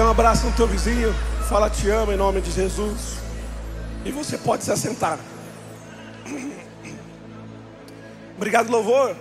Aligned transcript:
Dê 0.00 0.04
um 0.04 0.08
abraço 0.08 0.46
no 0.46 0.56
teu 0.56 0.66
vizinho. 0.66 1.12
Fala 1.46 1.68
te 1.68 1.90
amo 1.90 2.10
em 2.10 2.16
nome 2.16 2.40
de 2.40 2.50
Jesus. 2.50 3.18
E 4.02 4.10
você 4.10 4.38
pode 4.38 4.64
se 4.64 4.72
assentar. 4.72 5.18
Obrigado, 8.34 8.70
louvor. 8.70 9.14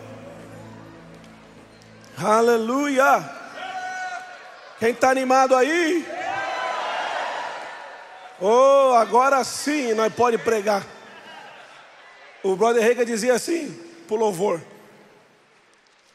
Aleluia. 2.18 3.30
Quem 4.80 4.92
está 4.92 5.10
animado 5.10 5.54
aí? 5.54 6.08
Oh, 8.40 8.94
agora 8.96 9.44
sim 9.44 9.94
nós 9.94 10.14
pode 10.14 10.38
pregar. 10.38 10.88
O 12.42 12.56
brother 12.56 12.82
Rega 12.82 13.06
dizia 13.06 13.34
assim, 13.34 13.78
pro 14.08 14.16
louvor. 14.16 14.62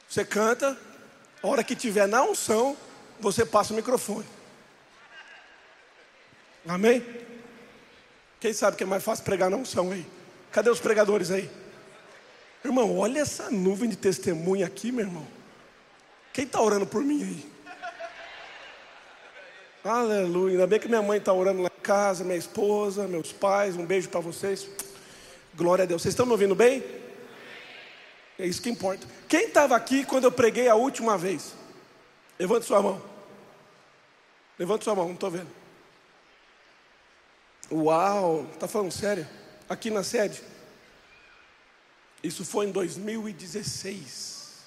Você 0.09 0.25
canta, 0.25 0.75
a 1.43 1.47
hora 1.47 1.63
que 1.63 1.77
tiver 1.77 2.09
na 2.09 2.23
unção, 2.23 2.75
você 3.21 3.45
passa 3.45 3.75
o 3.75 3.77
microfone. 3.77 4.34
Amém? 6.67 7.05
Quem 8.41 8.53
sabe 8.53 8.77
que 8.77 8.83
é 8.83 8.87
mais 8.87 9.03
fácil 9.03 9.25
pregar 9.25 9.51
na 9.51 9.57
unção 9.57 9.91
aí? 9.91 10.07
Cadê 10.51 10.71
os 10.71 10.81
pregadores 10.81 11.31
aí? 11.31 11.51
Irmão, 12.65 12.97
olha 12.99 13.21
essa 13.21 13.51
nuvem 13.51 13.89
de 13.89 13.97
testemunha 13.97 14.67
aqui, 14.67 14.91
meu 14.91 15.05
irmão. 15.05 15.27
Quem 16.33 16.45
está 16.45 16.61
orando 16.61 16.87
por 16.87 17.03
mim 17.03 17.23
aí? 17.23 17.55
Aleluia. 19.85 20.53
Ainda 20.53 20.67
bem 20.67 20.81
que 20.81 20.89
minha 20.89 21.03
mãe 21.03 21.19
está 21.19 21.33
orando 21.33 21.61
lá 21.61 21.69
em 21.69 21.83
casa, 21.83 22.25
minha 22.25 22.39
esposa, 22.39 23.07
meus 23.07 23.33
pais. 23.33 23.77
Um 23.77 23.85
beijo 23.85 24.09
para 24.09 24.21
vocês. 24.21 24.67
Glória 25.55 25.83
a 25.83 25.87
Deus. 25.87 26.01
Vocês 26.01 26.13
estão 26.13 26.25
me 26.25 26.33
ouvindo 26.33 26.55
bem? 26.55 26.83
É 28.39 28.47
isso 28.47 28.63
que 28.63 28.71
importa. 28.71 29.07
Quem 29.29 29.47
estava 29.47 29.77
aqui 29.77 30.05
quando 30.05 30.25
eu 30.25 30.33
preguei 30.33 30.69
a 30.69 30.75
última 30.75 31.19
vez? 31.19 31.55
Levante 32.39 32.65
sua 32.65 32.83
mão. 32.83 33.01
Levante 34.59 34.85
sua 34.85 34.95
mão, 34.95 35.07
não 35.07 35.15
estou 35.15 35.31
vendo. 35.31 35.64
Uau, 37.75 38.47
está 38.55 38.69
falando 38.69 38.93
sério? 38.93 39.27
Aqui 39.69 39.91
na 39.91 40.05
sede? 40.05 40.41
Isso 42.23 42.45
foi 42.45 42.67
em 42.67 42.71
2016. 42.71 44.63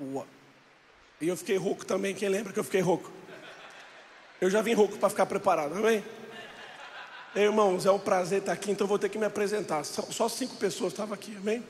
Uau. 0.00 0.26
E 1.20 1.28
eu 1.28 1.36
fiquei 1.36 1.56
rouco 1.56 1.86
também. 1.86 2.12
Quem 2.12 2.28
lembra 2.28 2.52
que 2.52 2.58
eu 2.58 2.64
fiquei 2.64 2.80
rouco? 2.80 3.12
Eu 4.40 4.50
já 4.50 4.60
vim 4.60 4.74
rouco 4.74 4.98
para 4.98 5.08
ficar 5.08 5.26
preparado, 5.26 5.76
amém? 5.76 6.04
Irmãos, 7.36 7.86
é 7.86 7.92
um 7.92 7.98
prazer 7.98 8.40
estar 8.40 8.52
aqui, 8.52 8.72
então 8.72 8.88
vou 8.88 8.98
ter 8.98 9.08
que 9.08 9.16
me 9.16 9.26
apresentar. 9.26 9.84
Só, 9.84 10.28
cinco 10.28 10.56
pessoas 10.56 10.92
estavam 10.92 11.14
aqui, 11.14 11.36
amém? 11.36 11.64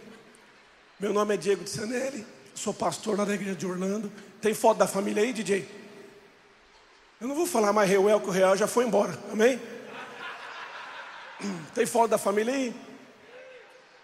Meu 0.98 1.12
nome 1.12 1.34
é 1.34 1.36
Diego 1.36 1.64
de 1.64 1.70
Sanelli, 1.70 2.26
sou 2.54 2.72
pastor 2.72 3.18
lá 3.18 3.26
da 3.26 3.34
igreja 3.34 3.56
de 3.56 3.66
Orlando. 3.66 4.10
Tem 4.40 4.54
foto 4.54 4.78
da 4.78 4.86
família 4.86 5.22
aí, 5.22 5.34
DJ? 5.34 5.68
Eu 7.20 7.28
não 7.28 7.34
vou 7.34 7.46
falar 7.46 7.74
mais 7.74 7.90
Reuel, 7.90 8.20
que 8.20 8.28
o 8.28 8.32
Real 8.32 8.56
já 8.56 8.66
foi 8.66 8.86
embora, 8.86 9.18
amém? 9.30 9.60
Tem 11.74 11.86
foto 11.86 12.10
da 12.10 12.18
família 12.18 12.52
aí? 12.54 12.74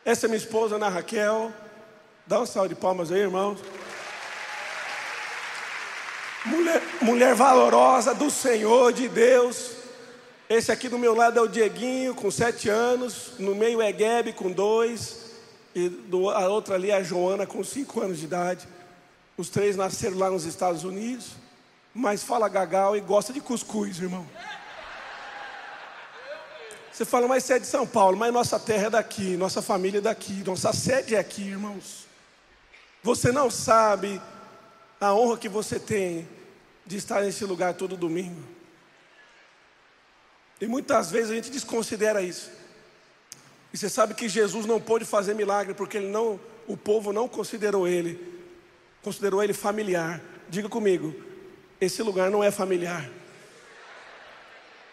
Essa 0.05 0.27
é 0.27 0.29
minha 0.29 0.39
esposa, 0.39 0.77
Ana 0.77 0.89
Raquel. 0.89 1.53
Dá 2.27 2.41
um 2.41 2.47
salve 2.47 2.71
de 2.71 2.75
palmas 2.75 3.11
aí, 3.13 3.21
irmãos. 3.21 3.59
Mulher, 6.47 6.83
mulher 7.03 7.35
valorosa 7.35 8.15
do 8.15 8.31
Senhor, 8.31 8.93
de 8.93 9.09
Deus. 9.09 9.73
Esse 10.49 10.73
aqui 10.73 10.89
do 10.89 10.99
meu 10.99 11.15
lado 11.15 11.39
é 11.39 11.43
o 11.43 11.47
Dieguinho, 11.47 12.15
com 12.15 12.31
sete 12.31 12.69
anos. 12.69 13.33
No 13.39 13.55
meio 13.55 13.81
é 13.81 13.93
Gebe, 13.93 14.33
com 14.33 14.51
dois. 14.51 15.33
E 15.75 15.89
do, 15.89 16.31
a 16.31 16.49
outra 16.49 16.75
ali 16.75 16.91
é 16.91 16.97
a 16.97 17.03
Joana, 17.03 17.47
com 17.47 17.63
cinco 17.63 18.01
anos 18.01 18.19
de 18.19 18.25
idade. 18.25 18.67
Os 19.37 19.49
três 19.49 19.77
nasceram 19.77 20.19
lá 20.19 20.31
nos 20.31 20.45
Estados 20.45 20.83
Unidos. 20.83 21.29
Mas 21.95 22.23
fala 22.23 22.49
gagal 22.49 22.97
e 22.97 23.01
gosta 23.01 23.33
de 23.33 23.41
cuscuz, 23.41 24.01
irmão. 24.01 24.27
Você 27.01 27.07
fala, 27.07 27.27
mas 27.27 27.45
você 27.45 27.55
é 27.55 27.59
de 27.59 27.67
São 27.67 27.87
Paulo, 27.87 28.15
mas 28.15 28.31
nossa 28.31 28.61
terra 28.61 28.89
é 28.89 28.91
daqui, 28.91 29.35
nossa 29.35 29.63
família 29.63 29.97
é 29.97 30.01
daqui, 30.03 30.45
nossa 30.45 30.71
sede 30.71 31.15
é 31.15 31.19
aqui, 31.19 31.41
irmãos. 31.41 32.07
Você 33.03 33.33
não 33.33 33.51
sabe 33.51 34.21
a 35.01 35.15
honra 35.15 35.39
que 35.39 35.49
você 35.49 35.81
tem 35.81 36.29
de 36.85 36.99
estar 36.99 37.23
nesse 37.23 37.43
lugar 37.47 37.73
todo 37.73 37.97
domingo. 37.97 38.45
E 40.61 40.67
muitas 40.67 41.11
vezes 41.11 41.31
a 41.31 41.35
gente 41.37 41.51
desconsidera 41.51 42.21
isso. 42.21 42.51
E 43.73 43.79
você 43.79 43.89
sabe 43.89 44.13
que 44.13 44.29
Jesus 44.29 44.67
não 44.67 44.79
pôde 44.79 45.07
fazer 45.07 45.33
milagre 45.33 45.73
porque 45.73 45.97
ele 45.97 46.09
não, 46.09 46.39
o 46.69 46.77
povo 46.77 47.15
não 47.15 47.27
considerou 47.27 47.89
ele, 47.89 48.21
considerou 49.01 49.43
ele 49.43 49.55
familiar. 49.55 50.21
Diga 50.51 50.69
comigo, 50.69 51.15
esse 51.81 52.03
lugar 52.03 52.31
não 52.31 52.45
é 52.45 52.51
familiar. 52.51 53.09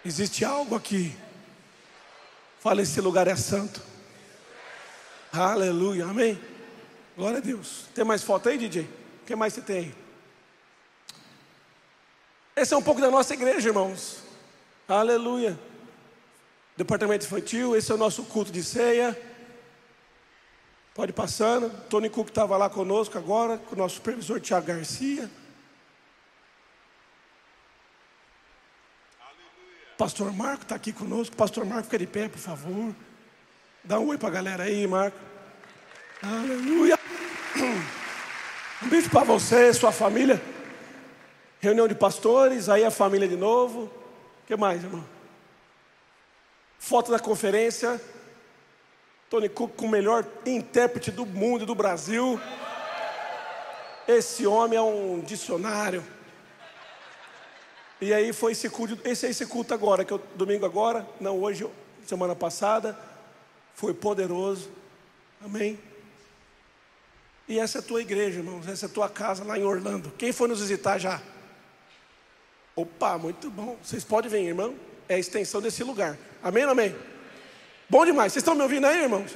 Existe 0.05 0.45
algo 0.45 0.73
aqui. 0.73 1.13
Fala, 2.59 2.81
esse 2.81 3.00
lugar 3.00 3.28
é 3.28 3.35
santo. 3.35 3.81
Aleluia, 5.31 6.06
amém. 6.06 6.40
Glória 7.16 7.38
a 7.38 7.41
Deus. 7.41 7.85
Tem 7.94 8.03
mais 8.03 8.23
foto 8.23 8.50
aí, 8.50 8.57
DJ? 8.57 8.84
O 9.22 9.25
que 9.25 9.35
mais 9.35 9.53
você 9.53 9.62
tem? 9.62 9.94
Esse 12.56 12.73
é 12.73 12.78
um 12.78 12.81
pouco 12.81 13.00
da 13.00 13.12
nossa 13.12 13.34
igreja, 13.34 13.69
irmãos. 13.69 14.23
Aleluia. 14.88 15.59
Departamento 16.75 17.25
infantil, 17.25 17.75
esse 17.75 17.91
é 17.91 17.95
o 17.95 17.97
nosso 17.97 18.23
culto 18.23 18.51
de 18.51 18.63
ceia. 18.63 19.19
Pode 20.94 21.12
ir 21.12 21.13
passando. 21.13 21.69
Tony 21.88 22.09
Cook 22.09 22.29
estava 22.29 22.57
lá 22.57 22.69
conosco 22.69 23.18
agora, 23.18 23.57
com 23.57 23.75
o 23.75 23.78
nosso 23.78 23.95
supervisor 23.95 24.39
Tiago 24.39 24.66
Garcia. 24.66 25.29
Pastor 29.97 30.31
Marco 30.31 30.63
está 30.63 30.75
aqui 30.75 30.93
conosco. 30.93 31.35
Pastor 31.35 31.65
Marco, 31.65 31.85
fica 31.85 31.97
de 31.97 32.05
pé, 32.05 32.29
por 32.29 32.37
favor. 32.37 32.93
Dá 33.83 33.99
um 33.99 34.09
oi 34.09 34.17
para 34.17 34.29
a 34.29 34.31
galera 34.31 34.63
aí, 34.63 34.85
Marco. 34.85 35.17
Aleluia. 36.21 36.97
Um 38.79 38.89
beijo 38.89 39.09
para 39.09 39.23
você, 39.23 39.73
sua 39.73 39.91
família. 39.91 40.39
Reunião 41.59 41.87
de 41.87 41.95
pastores, 41.95 42.69
aí 42.69 42.83
a 42.85 42.91
família 42.91 43.27
de 43.27 43.35
novo. 43.35 43.85
O 43.85 44.45
que 44.45 44.55
mais, 44.55 44.83
irmão? 44.83 45.03
Foto 46.77 47.09
da 47.09 47.17
conferência. 47.17 47.99
Tony 49.31 49.49
Cook 49.49 49.75
com 49.75 49.87
o 49.87 49.89
melhor 49.89 50.23
intérprete 50.45 51.09
do 51.09 51.25
mundo 51.25 51.63
e 51.63 51.65
do 51.65 51.73
Brasil. 51.73 52.39
Esse 54.07 54.45
homem 54.45 54.77
é 54.77 54.81
um 54.81 55.21
dicionário. 55.21 56.03
E 57.99 58.13
aí 58.13 58.31
foi 58.31 58.51
esse 58.51 58.69
culto, 58.69 58.97
esse 59.03 59.25
é 59.25 59.29
esse 59.29 59.45
culto 59.45 59.73
agora, 59.73 60.05
que 60.05 60.13
eu, 60.13 60.21
domingo 60.35 60.65
agora, 60.65 61.07
não 61.19 61.41
hoje, 61.41 61.67
semana 62.05 62.35
passada, 62.35 62.97
foi 63.73 63.93
poderoso. 63.93 64.69
Amém. 65.43 65.79
E 67.47 67.59
essa 67.59 67.77
é 67.77 67.81
a 67.81 67.83
tua 67.83 68.01
igreja, 68.01 68.39
irmãos, 68.39 68.67
essa 68.67 68.85
é 68.85 68.89
a 68.89 68.91
tua 68.91 69.09
casa 69.09 69.43
lá 69.43 69.57
em 69.57 69.63
Orlando. 69.63 70.11
Quem 70.17 70.31
foi 70.31 70.47
nos 70.47 70.59
visitar 70.59 70.99
já? 70.99 71.21
Opa, 72.75 73.17
muito 73.17 73.49
bom. 73.49 73.77
Vocês 73.81 74.03
podem 74.03 74.29
vir, 74.29 74.45
irmão. 74.45 74.75
É 75.09 75.15
a 75.15 75.19
extensão 75.19 75.61
desse 75.61 75.83
lugar. 75.83 76.17
Amém 76.43 76.63
amém? 76.63 76.95
Bom 77.89 78.05
demais. 78.05 78.33
Vocês 78.33 78.41
estão 78.41 78.53
me 78.53 78.61
ouvindo 78.61 78.85
aí, 78.85 79.03
irmãos? 79.03 79.31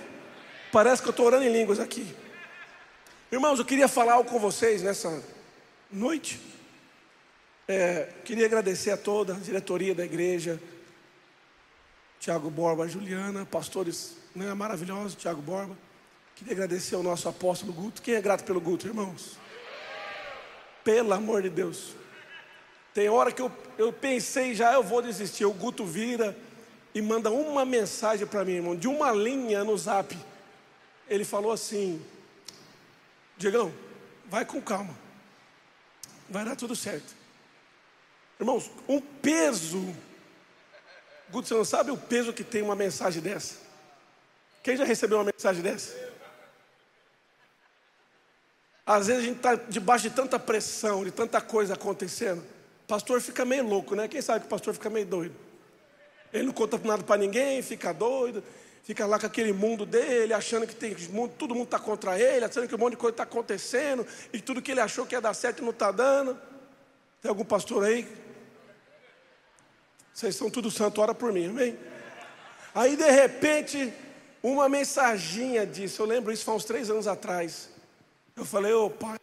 Parece 0.71 1.01
que 1.01 1.07
eu 1.07 1.11
estou 1.11 1.25
orando 1.25 1.45
em 1.45 1.51
línguas 1.51 1.79
aqui. 1.79 2.15
Irmãos, 3.31 3.59
eu 3.59 3.65
queria 3.65 3.87
falar 3.87 4.13
algo 4.13 4.29
com 4.29 4.37
vocês 4.37 4.81
nessa 4.81 5.23
noite. 5.89 6.39
É, 7.73 8.09
queria 8.25 8.47
agradecer 8.47 8.91
a 8.91 8.97
toda 8.97 9.33
a 9.33 9.37
diretoria 9.37 9.95
da 9.95 10.03
igreja, 10.03 10.61
Tiago 12.19 12.49
Borba, 12.49 12.85
Juliana, 12.85 13.45
pastores 13.45 14.17
né, 14.35 14.53
maravilhosos, 14.53 15.15
Tiago 15.15 15.41
Borba. 15.41 15.77
Queria 16.35 16.51
agradecer 16.51 16.95
ao 16.95 17.03
nosso 17.03 17.29
apóstolo 17.29 17.71
Guto. 17.71 18.01
Quem 18.01 18.15
é 18.15 18.21
grato 18.21 18.43
pelo 18.43 18.59
Guto, 18.59 18.87
irmãos? 18.87 19.37
Pelo 20.83 21.13
amor 21.13 21.43
de 21.43 21.49
Deus. 21.49 21.95
Tem 22.93 23.07
hora 23.07 23.31
que 23.31 23.41
eu, 23.41 23.49
eu 23.77 23.93
pensei 23.93 24.53
já, 24.53 24.73
eu 24.73 24.83
vou 24.83 25.01
desistir. 25.01 25.45
O 25.45 25.53
Guto 25.53 25.85
vira 25.85 26.37
e 26.93 27.01
manda 27.01 27.31
uma 27.31 27.63
mensagem 27.63 28.27
para 28.27 28.43
mim, 28.43 28.55
irmão, 28.55 28.75
de 28.75 28.89
uma 28.89 29.13
linha 29.13 29.63
no 29.63 29.77
zap. 29.77 30.13
Ele 31.07 31.23
falou 31.23 31.53
assim: 31.53 32.05
Diegão, 33.37 33.73
vai 34.27 34.43
com 34.43 34.61
calma, 34.61 34.93
vai 36.29 36.43
dar 36.43 36.57
tudo 36.57 36.75
certo. 36.75 37.20
Irmãos, 38.41 38.71
um 38.89 38.99
peso. 38.99 39.95
Guto, 41.29 41.47
você 41.47 41.53
não 41.53 41.63
sabe 41.63 41.91
o 41.91 41.97
peso 41.97 42.33
que 42.33 42.43
tem 42.43 42.63
uma 42.63 42.75
mensagem 42.75 43.21
dessa? 43.21 43.57
Quem 44.63 44.75
já 44.75 44.83
recebeu 44.83 45.19
uma 45.19 45.31
mensagem 45.31 45.61
dessa? 45.61 45.95
Às 48.83 49.05
vezes 49.05 49.21
a 49.21 49.25
gente 49.27 49.37
está 49.37 49.53
debaixo 49.53 50.09
de 50.09 50.15
tanta 50.15 50.39
pressão, 50.39 51.03
de 51.03 51.11
tanta 51.11 51.39
coisa 51.39 51.75
acontecendo. 51.75 52.43
Pastor 52.87 53.21
fica 53.21 53.45
meio 53.45 53.63
louco, 53.63 53.93
né? 53.93 54.07
Quem 54.07 54.23
sabe 54.23 54.39
que 54.39 54.47
o 54.47 54.49
pastor 54.49 54.73
fica 54.73 54.89
meio 54.89 55.05
doido? 55.05 55.35
Ele 56.33 56.47
não 56.47 56.53
conta 56.53 56.79
nada 56.83 57.03
para 57.03 57.17
ninguém, 57.17 57.61
fica 57.61 57.93
doido, 57.93 58.43
fica 58.83 59.05
lá 59.05 59.19
com 59.19 59.27
aquele 59.27 59.53
mundo 59.53 59.85
dele, 59.85 60.33
achando 60.33 60.65
que 60.65 60.73
tem 60.73 60.95
todo 61.37 61.53
mundo 61.53 61.65
está 61.65 61.77
contra 61.77 62.19
ele, 62.19 62.43
achando 62.43 62.67
que 62.67 62.73
um 62.73 62.79
monte 62.79 62.93
de 62.93 62.97
coisa 62.97 63.13
está 63.13 63.23
acontecendo, 63.23 64.05
e 64.33 64.41
tudo 64.41 64.63
que 64.63 64.71
ele 64.71 64.81
achou 64.81 65.05
que 65.05 65.13
ia 65.13 65.21
dar 65.21 65.35
certo 65.35 65.61
não 65.61 65.69
está 65.69 65.91
dando. 65.91 66.35
Tem 67.21 67.29
algum 67.29 67.45
pastor 67.45 67.83
aí 67.83 68.20
Vocês 70.13 70.35
são 70.35 70.49
tudo 70.49 70.69
santo, 70.69 71.01
ora 71.01 71.13
por 71.13 71.31
mim, 71.31 71.47
amém? 71.47 71.77
Aí 72.73 72.95
de 72.95 73.09
repente, 73.09 73.93
uma 74.41 74.67
mensaginha 74.69 75.65
disso, 75.65 76.01
eu 76.01 76.05
lembro 76.05 76.31
isso 76.31 76.45
foi 76.45 76.53
uns 76.53 76.65
três 76.65 76.89
anos 76.89 77.07
atrás. 77.07 77.69
Eu 78.35 78.45
falei, 78.45 78.73
ô 78.73 78.89
pai. 78.89 79.17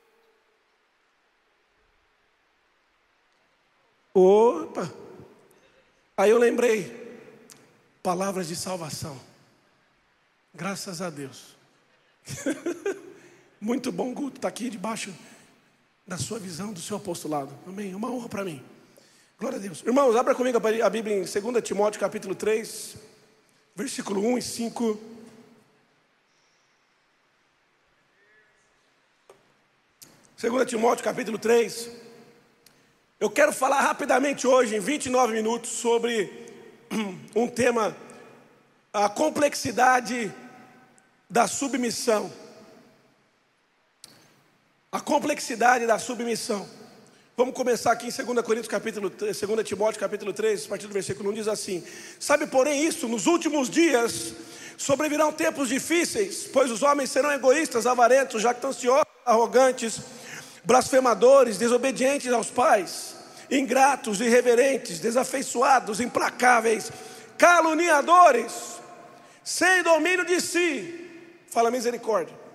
Opa! 4.15 4.93
Aí 6.17 6.31
eu 6.31 6.39
lembrei, 6.39 7.21
palavras 8.03 8.49
de 8.49 8.57
salvação. 8.57 9.19
Graças 10.53 11.01
a 11.01 11.09
Deus. 11.09 11.57
Muito 13.61 13.93
bom, 13.93 14.13
Guto, 14.13 14.37
está 14.37 14.49
aqui 14.49 14.69
debaixo 14.69 15.15
da 16.07 16.19
sua 16.19 16.39
visão, 16.39 16.73
do 16.73 16.81
seu 16.81 16.97
apostolado. 16.97 17.57
Amém? 17.67 17.95
Uma 17.95 18.11
honra 18.11 18.29
para 18.29 18.45
mim. 18.45 18.65
Glória 19.41 19.57
a 19.57 19.61
Deus. 19.61 19.85
Irmãos, 19.87 20.17
abra 20.17 20.35
comigo 20.35 20.59
a 20.59 20.91
Bíblia 20.91 21.15
em 21.15 21.21
2 21.21 21.63
Timóteo 21.63 22.01
capítulo 22.01 22.35
3, 22.35 22.97
versículo 23.73 24.21
1 24.21 24.39
e 24.39 24.43
5. 24.43 25.01
Segunda 30.37 30.67
Timóteo 30.67 31.05
capítulo 31.05 31.39
3. 31.39 31.89
Eu 33.21 33.31
quero 33.31 33.53
falar 33.53 33.81
rapidamente 33.81 34.45
hoje, 34.45 34.75
em 34.75 34.81
29 34.81 35.33
minutos, 35.33 35.71
sobre 35.71 36.49
um 37.33 37.47
tema, 37.47 37.97
a 38.93 39.09
complexidade 39.09 40.35
da 41.31 41.47
submissão. 41.47 42.33
A 44.91 45.01
complexidade 45.01 45.87
da 45.87 45.97
submissão. 45.97 46.69
Vamos 47.39 47.55
começar 47.55 47.93
aqui 47.93 48.09
em 48.09 48.11
2 48.11 48.45
Coríntios 48.45 48.67
capítulo 48.67 49.09
2 49.09 49.39
Timóteo 49.65 50.01
capítulo 50.01 50.33
3, 50.33 50.65
a 50.65 50.69
partir 50.71 50.89
do 50.89 50.93
versículo 50.93 51.31
1 51.31 51.35
diz 51.35 51.47
assim: 51.47 51.85
Sabe, 52.19 52.49
porém, 52.49 52.85
isso, 52.85 53.07
nos 53.07 53.29
últimos 53.29 53.71
dias 53.71 54.35
sobrevirão 54.77 55.31
tempos 55.31 55.69
difíceis, 55.69 56.51
pois 56.53 56.69
os 56.69 56.83
homens 56.83 57.13
serão 57.13 57.31
egoístas, 57.31 57.87
avarentos, 57.87 58.43
jactanciosos, 58.43 59.07
arrogantes, 59.25 60.01
blasfemadores, 60.65 61.59
desobedientes 61.59 62.33
aos 62.33 62.51
pais, 62.51 63.15
ingratos, 63.49 64.21
irreverentes, 64.21 64.99
desafeiçoados, 64.99 66.01
implacáveis, 66.01 66.91
caluniadores, 67.39 68.53
sem 69.45 69.85
domínio 69.85 70.25
de 70.25 70.41
si. 70.41 71.09
Fala 71.47 71.71
misericórdia 71.71 72.48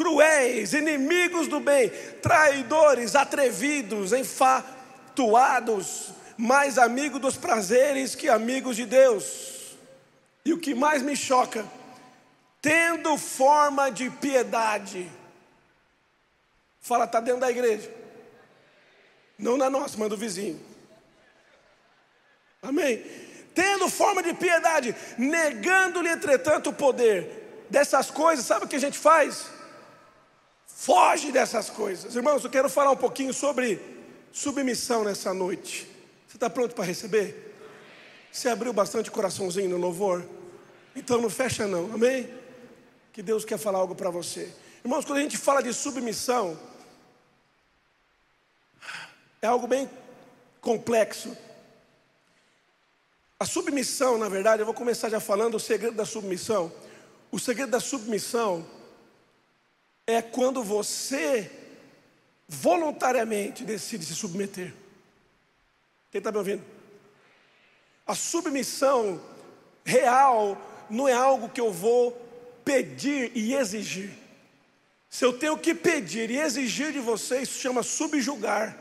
cruéis, 0.00 0.72
inimigos 0.72 1.46
do 1.46 1.60
bem, 1.60 1.90
traidores, 2.22 3.14
atrevidos, 3.14 4.14
enfatuados, 4.14 5.74
mais 6.38 6.78
amigos 6.78 7.20
dos 7.20 7.36
prazeres 7.36 8.14
que 8.14 8.26
amigos 8.26 8.76
de 8.76 8.86
Deus. 8.86 9.76
E 10.42 10.54
o 10.54 10.58
que 10.58 10.74
mais 10.74 11.02
me 11.02 11.14
choca, 11.14 11.66
tendo 12.62 13.18
forma 13.18 13.90
de 13.90 14.08
piedade. 14.08 15.06
Fala, 16.80 17.04
está 17.04 17.20
dentro 17.20 17.42
da 17.42 17.50
igreja. 17.50 17.94
Não 19.38 19.58
na 19.58 19.68
nossa, 19.68 19.98
mas 19.98 20.08
do 20.08 20.16
vizinho. 20.16 20.58
Amém? 22.62 23.04
Tendo 23.54 23.86
forma 23.90 24.22
de 24.22 24.32
piedade, 24.32 24.96
negando-lhe, 25.18 26.08
entretanto, 26.08 26.70
o 26.70 26.72
poder. 26.72 27.66
Dessas 27.68 28.10
coisas, 28.10 28.46
sabe 28.46 28.64
o 28.64 28.68
que 28.68 28.76
a 28.76 28.80
gente 28.80 28.98
faz? 28.98 29.59
Foge 30.80 31.30
dessas 31.30 31.68
coisas. 31.68 32.16
Irmãos, 32.16 32.42
eu 32.42 32.48
quero 32.48 32.66
falar 32.66 32.90
um 32.90 32.96
pouquinho 32.96 33.34
sobre 33.34 33.78
submissão 34.32 35.04
nessa 35.04 35.34
noite. 35.34 35.86
Você 36.26 36.38
está 36.38 36.48
pronto 36.48 36.74
para 36.74 36.86
receber? 36.86 37.54
Você 38.32 38.48
abriu 38.48 38.72
bastante 38.72 39.10
coraçãozinho 39.10 39.68
no 39.68 39.76
louvor? 39.76 40.26
Então 40.96 41.20
não 41.20 41.28
fecha 41.28 41.66
não, 41.66 41.92
amém? 41.92 42.32
Que 43.12 43.22
Deus 43.22 43.44
quer 43.44 43.58
falar 43.58 43.78
algo 43.78 43.94
para 43.94 44.08
você. 44.08 44.50
Irmãos, 44.82 45.04
quando 45.04 45.18
a 45.18 45.20
gente 45.20 45.36
fala 45.36 45.62
de 45.62 45.70
submissão, 45.74 46.58
é 49.42 49.46
algo 49.48 49.66
bem 49.66 49.86
complexo. 50.62 51.36
A 53.38 53.44
submissão, 53.44 54.16
na 54.16 54.30
verdade, 54.30 54.62
eu 54.62 54.66
vou 54.66 54.74
começar 54.74 55.10
já 55.10 55.20
falando 55.20 55.56
o 55.56 55.60
segredo 55.60 55.94
da 55.94 56.06
submissão. 56.06 56.72
O 57.30 57.38
segredo 57.38 57.70
da 57.70 57.80
submissão 57.80 58.66
é 60.06 60.20
quando 60.20 60.62
você 60.62 61.50
voluntariamente 62.48 63.64
decide 63.64 64.04
se 64.04 64.14
submeter. 64.14 64.74
Quem 66.10 66.18
está 66.18 66.32
me 66.32 66.38
ouvindo? 66.38 66.64
A 68.06 68.14
submissão 68.14 69.20
real 69.84 70.60
não 70.90 71.06
é 71.06 71.12
algo 71.12 71.48
que 71.48 71.60
eu 71.60 71.72
vou 71.72 72.10
pedir 72.64 73.30
e 73.36 73.54
exigir. 73.54 74.10
Se 75.08 75.24
eu 75.24 75.32
tenho 75.32 75.56
que 75.56 75.74
pedir 75.74 76.30
e 76.30 76.38
exigir 76.38 76.92
de 76.92 76.98
você, 76.98 77.42
isso 77.42 77.60
chama 77.60 77.82
subjugar. 77.82 78.76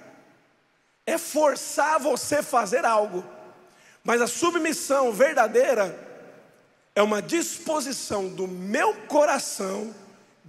É 1.05 1.17
forçar 1.17 1.99
você 1.99 2.37
a 2.37 2.43
fazer 2.43 2.85
algo. 2.85 3.23
Mas 4.03 4.21
a 4.21 4.27
submissão 4.27 5.11
verdadeira 5.11 6.07
é 6.95 7.01
uma 7.01 7.21
disposição 7.21 8.27
do 8.27 8.47
meu 8.47 8.93
coração 9.07 9.93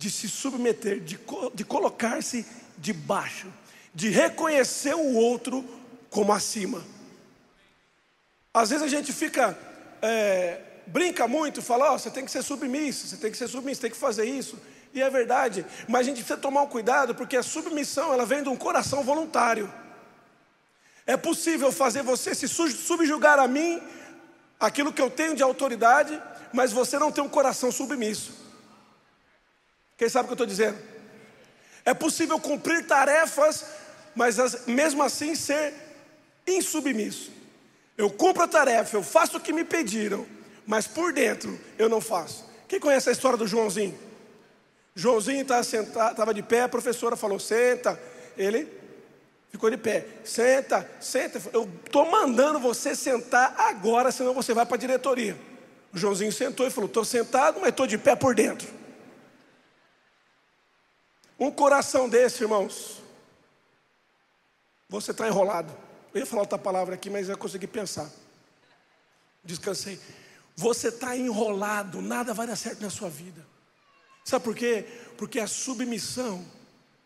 de 0.00 0.10
se 0.10 0.30
submeter, 0.30 0.98
de, 0.98 1.20
de 1.52 1.62
colocar-se 1.62 2.46
debaixo, 2.78 3.48
de 3.94 4.08
reconhecer 4.08 4.94
o 4.94 5.14
outro 5.14 5.62
como 6.08 6.32
acima. 6.32 6.82
Às 8.54 8.70
vezes 8.70 8.82
a 8.82 8.88
gente 8.88 9.12
fica, 9.12 9.58
é, 10.00 10.62
brinca 10.86 11.28
muito, 11.28 11.60
fala: 11.60 11.92
oh, 11.92 11.98
você 11.98 12.10
tem 12.10 12.24
que 12.24 12.30
ser 12.30 12.42
submisso, 12.42 13.08
você 13.08 13.18
tem 13.18 13.30
que 13.30 13.36
ser 13.36 13.46
submisso, 13.46 13.82
tem 13.82 13.90
que 13.90 13.96
fazer 13.96 14.24
isso. 14.24 14.58
E 14.94 15.02
é 15.02 15.10
verdade, 15.10 15.66
mas 15.86 16.00
a 16.00 16.04
gente 16.04 16.16
precisa 16.16 16.38
tomar 16.38 16.62
um 16.62 16.66
cuidado, 16.66 17.14
porque 17.14 17.36
a 17.36 17.42
submissão 17.42 18.10
ela 18.10 18.24
vem 18.24 18.42
de 18.42 18.48
um 18.48 18.56
coração 18.56 19.04
voluntário. 19.04 19.70
É 21.06 21.18
possível 21.18 21.70
fazer 21.70 22.02
você 22.02 22.34
se 22.34 22.48
subjugar 22.48 23.38
a 23.38 23.46
mim, 23.46 23.82
aquilo 24.58 24.94
que 24.94 25.02
eu 25.02 25.10
tenho 25.10 25.36
de 25.36 25.42
autoridade, 25.42 26.18
mas 26.54 26.72
você 26.72 26.98
não 26.98 27.12
tem 27.12 27.22
um 27.22 27.28
coração 27.28 27.70
submisso. 27.70 28.40
Quem 30.00 30.08
sabe 30.08 30.24
o 30.24 30.28
que 30.28 30.32
eu 30.32 30.34
estou 30.34 30.46
dizendo? 30.46 30.78
É 31.84 31.92
possível 31.92 32.40
cumprir 32.40 32.86
tarefas, 32.86 33.66
mas 34.14 34.64
mesmo 34.66 35.02
assim 35.02 35.34
ser 35.34 35.74
insubmisso. 36.46 37.30
Eu 37.98 38.08
cumpro 38.08 38.42
a 38.42 38.48
tarefa, 38.48 38.96
eu 38.96 39.02
faço 39.02 39.36
o 39.36 39.40
que 39.40 39.52
me 39.52 39.62
pediram, 39.62 40.26
mas 40.66 40.86
por 40.86 41.12
dentro 41.12 41.60
eu 41.78 41.86
não 41.86 42.00
faço. 42.00 42.48
Quem 42.66 42.80
conhece 42.80 43.10
a 43.10 43.12
história 43.12 43.36
do 43.36 43.46
Joãozinho? 43.46 43.94
Joãozinho 44.94 45.42
estava 45.42 45.62
sentado, 45.62 46.32
de 46.32 46.42
pé, 46.44 46.62
a 46.62 46.68
professora 46.68 47.14
falou: 47.14 47.38
senta. 47.38 48.00
Ele 48.38 48.66
ficou 49.50 49.68
de 49.68 49.76
pé, 49.76 50.06
senta, 50.24 50.90
senta. 50.98 51.42
Eu 51.52 51.68
estou 51.84 52.10
mandando 52.10 52.58
você 52.58 52.96
sentar 52.96 53.54
agora, 53.58 54.10
senão 54.10 54.32
você 54.32 54.54
vai 54.54 54.64
para 54.64 54.76
a 54.76 54.80
diretoria. 54.80 55.36
O 55.92 55.98
Joãozinho 55.98 56.32
sentou 56.32 56.66
e 56.66 56.70
falou: 56.70 56.88
estou 56.88 57.04
sentado, 57.04 57.60
mas 57.60 57.68
estou 57.68 57.86
de 57.86 57.98
pé 57.98 58.16
por 58.16 58.34
dentro. 58.34 58.79
Um 61.40 61.50
coração 61.50 62.06
desse, 62.06 62.42
irmãos, 62.42 63.00
você 64.86 65.10
está 65.10 65.26
enrolado. 65.26 65.74
Eu 66.12 66.20
ia 66.20 66.26
falar 66.26 66.42
outra 66.42 66.58
palavra 66.58 66.96
aqui, 66.96 67.08
mas 67.08 67.30
eu 67.30 67.38
consegui 67.38 67.66
pensar. 67.66 68.10
Descansei. 69.42 69.98
Você 70.54 70.88
está 70.88 71.16
enrolado, 71.16 72.02
nada 72.02 72.34
vai 72.34 72.46
dar 72.46 72.56
certo 72.56 72.82
na 72.82 72.90
sua 72.90 73.08
vida. 73.08 73.46
Sabe 74.22 74.44
por 74.44 74.54
quê? 74.54 74.84
Porque 75.16 75.40
a 75.40 75.46
submissão, 75.46 76.44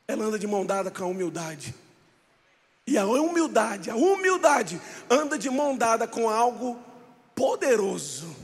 ela 0.08 0.24
anda 0.24 0.36
de 0.36 0.48
mão 0.48 0.66
dada 0.66 0.90
com 0.90 1.04
a 1.04 1.06
humildade. 1.06 1.72
E 2.88 2.98
a 2.98 3.06
humildade, 3.06 3.88
a 3.88 3.94
humildade 3.94 4.80
anda 5.08 5.38
de 5.38 5.48
mão 5.48 5.76
dada 5.76 6.08
com 6.08 6.28
algo 6.28 6.76
poderoso. 7.36 8.34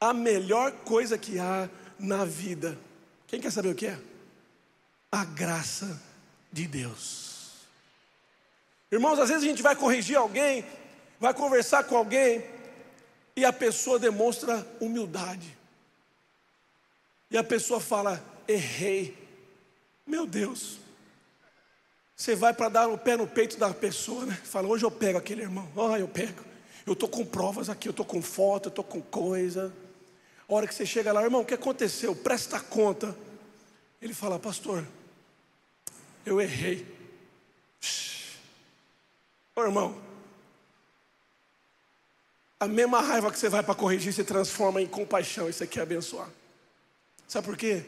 A 0.00 0.14
melhor 0.14 0.72
coisa 0.72 1.18
que 1.18 1.38
há 1.38 1.68
na 1.98 2.24
vida. 2.24 2.78
Quem 3.26 3.38
quer 3.38 3.52
saber 3.52 3.68
o 3.68 3.74
que 3.74 3.88
é? 3.88 4.11
A 5.12 5.26
graça 5.26 6.00
de 6.50 6.66
Deus. 6.66 7.50
Irmãos, 8.90 9.18
às 9.18 9.28
vezes 9.28 9.44
a 9.44 9.46
gente 9.46 9.62
vai 9.62 9.76
corrigir 9.76 10.16
alguém, 10.16 10.64
vai 11.20 11.34
conversar 11.34 11.84
com 11.84 11.96
alguém, 11.96 12.42
e 13.36 13.44
a 13.44 13.52
pessoa 13.52 13.98
demonstra 13.98 14.66
humildade. 14.80 15.56
E 17.30 17.36
a 17.36 17.44
pessoa 17.44 17.78
fala: 17.78 18.22
errei. 18.48 19.16
Meu 20.06 20.26
Deus. 20.26 20.78
Você 22.16 22.34
vai 22.34 22.52
para 22.52 22.68
dar 22.68 22.88
o 22.88 22.98
pé 22.98 23.16
no 23.16 23.26
peito 23.26 23.56
da 23.56 23.72
pessoa, 23.72 24.26
né? 24.26 24.38
Fala, 24.44 24.68
hoje 24.68 24.84
eu 24.84 24.90
pego 24.90 25.18
aquele 25.18 25.42
irmão. 25.42 25.68
Ah, 25.76 25.98
eu 25.98 26.06
pego. 26.06 26.44
Eu 26.86 26.92
estou 26.92 27.08
com 27.08 27.24
provas 27.24 27.68
aqui, 27.68 27.88
eu 27.88 27.92
estou 27.92 28.04
com 28.04 28.20
foto, 28.20 28.66
eu 28.66 28.70
estou 28.70 28.84
com 28.84 29.00
coisa. 29.00 29.72
A 30.48 30.54
hora 30.54 30.66
que 30.66 30.74
você 30.74 30.84
chega 30.84 31.12
lá, 31.12 31.22
irmão, 31.22 31.40
o 31.40 31.44
que 31.44 31.54
aconteceu? 31.54 32.14
Presta 32.14 32.60
conta. 32.60 33.16
Ele 34.00 34.12
fala, 34.12 34.38
pastor, 34.38 34.86
eu 36.24 36.40
errei. 36.40 36.86
Ô 39.54 39.62
irmão, 39.62 40.00
a 42.58 42.66
mesma 42.68 43.00
raiva 43.00 43.30
que 43.30 43.38
você 43.38 43.48
vai 43.48 43.62
para 43.62 43.74
corrigir 43.74 44.12
se 44.12 44.24
transforma 44.24 44.80
em 44.80 44.86
compaixão. 44.86 45.48
Isso 45.48 45.64
aqui 45.64 45.78
é 45.78 45.82
abençoar. 45.82 46.28
Sabe 47.26 47.46
por 47.46 47.56
quê? 47.56 47.84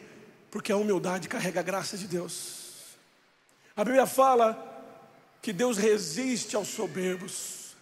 Porque 0.51 0.73
a 0.73 0.77
humildade 0.77 1.29
carrega 1.29 1.61
a 1.61 1.63
graça 1.63 1.97
de 1.97 2.07
Deus. 2.07 2.97
A 3.77 3.85
Bíblia 3.85 4.07
fala 4.07 4.73
que 5.41 5.53
Deus 5.53 5.77
resiste 5.77 6.57
aos 6.57 6.69
soberbos. 6.69 7.75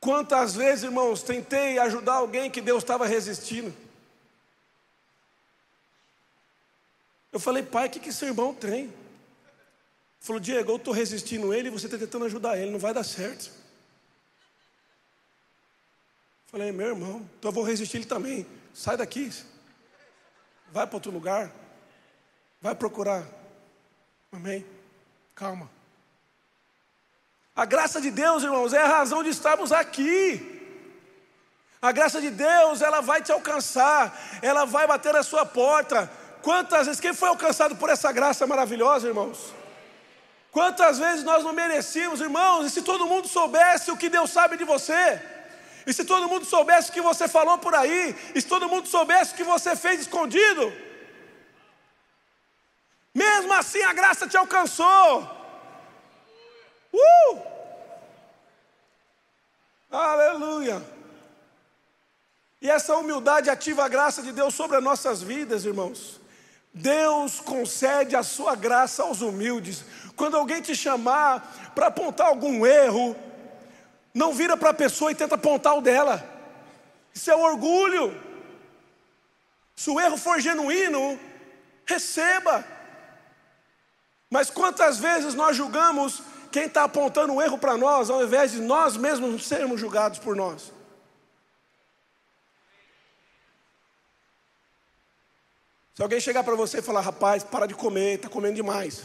Quantas 0.00 0.54
vezes, 0.54 0.84
irmãos, 0.84 1.22
tentei 1.22 1.78
ajudar 1.78 2.14
alguém 2.14 2.50
que 2.50 2.60
Deus 2.60 2.82
estava 2.82 3.06
resistindo. 3.06 3.74
Eu 7.34 7.40
falei, 7.40 7.64
pai, 7.64 7.88
o 7.88 7.90
que, 7.90 7.98
que 7.98 8.12
seu 8.12 8.28
irmão 8.28 8.54
tem? 8.54 8.84
Ele 8.84 8.92
falou, 10.20 10.38
Diego, 10.38 10.70
eu 10.70 10.76
estou 10.76 10.94
resistindo 10.94 11.52
ele 11.52 11.66
e 11.66 11.70
você 11.70 11.86
está 11.86 11.98
tentando 11.98 12.26
ajudar 12.26 12.56
ele, 12.56 12.70
não 12.70 12.78
vai 12.78 12.94
dar 12.94 13.02
certo. 13.02 13.50
Falei, 16.46 16.70
meu 16.70 16.86
irmão, 16.86 17.28
então 17.36 17.48
eu 17.48 17.52
vou 17.52 17.64
resistir 17.64 17.96
ele 17.96 18.06
também. 18.06 18.46
Sai 18.72 18.96
daqui. 18.96 19.32
Vai 20.70 20.86
para 20.86 20.94
outro 20.94 21.10
lugar. 21.10 21.50
Vai 22.62 22.76
procurar. 22.76 23.26
Amém? 24.30 24.64
Calma. 25.34 25.68
A 27.56 27.64
graça 27.64 28.00
de 28.00 28.12
Deus, 28.12 28.44
irmãos, 28.44 28.72
é 28.72 28.78
a 28.78 28.86
razão 28.86 29.24
de 29.24 29.30
estarmos 29.30 29.72
aqui. 29.72 30.52
A 31.82 31.90
graça 31.90 32.20
de 32.20 32.30
Deus, 32.30 32.80
ela 32.80 33.00
vai 33.00 33.20
te 33.20 33.32
alcançar, 33.32 34.16
ela 34.40 34.64
vai 34.64 34.86
bater 34.86 35.12
na 35.12 35.24
sua 35.24 35.44
porta. 35.44 36.08
Quantas 36.46 36.86
vezes, 36.86 37.00
quem 37.00 37.14
foi 37.14 37.30
alcançado 37.30 37.74
por 37.74 37.88
essa 37.88 38.12
graça 38.12 38.46
maravilhosa, 38.46 39.08
irmãos? 39.08 39.38
Quantas 40.56 40.98
vezes 40.98 41.24
nós 41.24 41.42
não 41.42 41.54
merecíamos, 41.54 42.20
irmãos, 42.20 42.66
e 42.66 42.70
se 42.70 42.82
todo 42.82 43.06
mundo 43.12 43.26
soubesse 43.26 43.90
o 43.90 43.96
que 43.96 44.10
Deus 44.10 44.28
sabe 44.30 44.58
de 44.58 44.64
você? 44.72 45.22
E 45.86 45.92
se 45.92 46.04
todo 46.04 46.28
mundo 46.28 46.44
soubesse 46.44 46.90
o 46.90 46.92
que 46.92 47.00
você 47.00 47.26
falou 47.26 47.56
por 47.56 47.74
aí, 47.74 48.14
e 48.34 48.40
se 48.42 48.46
todo 48.46 48.68
mundo 48.68 48.86
soubesse 48.86 49.32
o 49.32 49.36
que 49.36 49.42
você 49.42 49.74
fez 49.74 50.02
escondido, 50.02 50.70
mesmo 53.14 53.54
assim 53.54 53.82
a 53.82 53.94
graça 53.94 54.28
te 54.28 54.36
alcançou. 54.36 55.22
Uh! 56.92 57.42
Aleluia! 59.90 60.82
E 62.60 62.68
essa 62.68 62.94
humildade 62.96 63.48
ativa 63.48 63.86
a 63.86 63.88
graça 63.88 64.22
de 64.22 64.30
Deus 64.30 64.52
sobre 64.52 64.76
as 64.76 64.84
nossas 64.84 65.22
vidas, 65.22 65.64
irmãos. 65.64 66.22
Deus 66.74 67.38
concede 67.38 68.16
a 68.16 68.24
sua 68.24 68.56
graça 68.56 69.04
aos 69.04 69.20
humildes. 69.22 69.84
Quando 70.16 70.36
alguém 70.36 70.60
te 70.60 70.74
chamar 70.74 71.72
para 71.72 71.86
apontar 71.86 72.26
algum 72.26 72.66
erro, 72.66 73.14
não 74.12 74.34
vira 74.34 74.56
para 74.56 74.70
a 74.70 74.74
pessoa 74.74 75.12
e 75.12 75.14
tenta 75.14 75.36
apontar 75.36 75.78
o 75.78 75.80
dela. 75.80 76.22
Isso 77.14 77.30
é 77.30 77.36
orgulho. 77.36 78.20
Se 79.76 79.88
o 79.88 80.00
erro 80.00 80.16
for 80.16 80.40
genuíno, 80.40 81.18
receba. 81.86 82.64
Mas 84.28 84.50
quantas 84.50 84.98
vezes 84.98 85.32
nós 85.34 85.56
julgamos 85.56 86.22
quem 86.50 86.64
está 86.64 86.84
apontando 86.84 87.34
o 87.34 87.42
erro 87.42 87.56
para 87.56 87.76
nós, 87.76 88.10
ao 88.10 88.22
invés 88.22 88.50
de 88.50 88.60
nós 88.60 88.96
mesmos 88.96 89.46
sermos 89.46 89.80
julgados 89.80 90.18
por 90.18 90.34
nós? 90.34 90.72
Se 95.94 96.02
alguém 96.02 96.20
chegar 96.20 96.42
para 96.42 96.56
você 96.56 96.78
e 96.78 96.82
falar, 96.82 97.00
rapaz, 97.00 97.44
para 97.44 97.66
de 97.66 97.74
comer, 97.74 98.16
está 98.16 98.28
comendo 98.28 98.56
demais, 98.56 99.04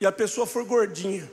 e 0.00 0.06
a 0.06 0.12
pessoa 0.12 0.46
for 0.46 0.64
gordinha, 0.64 1.30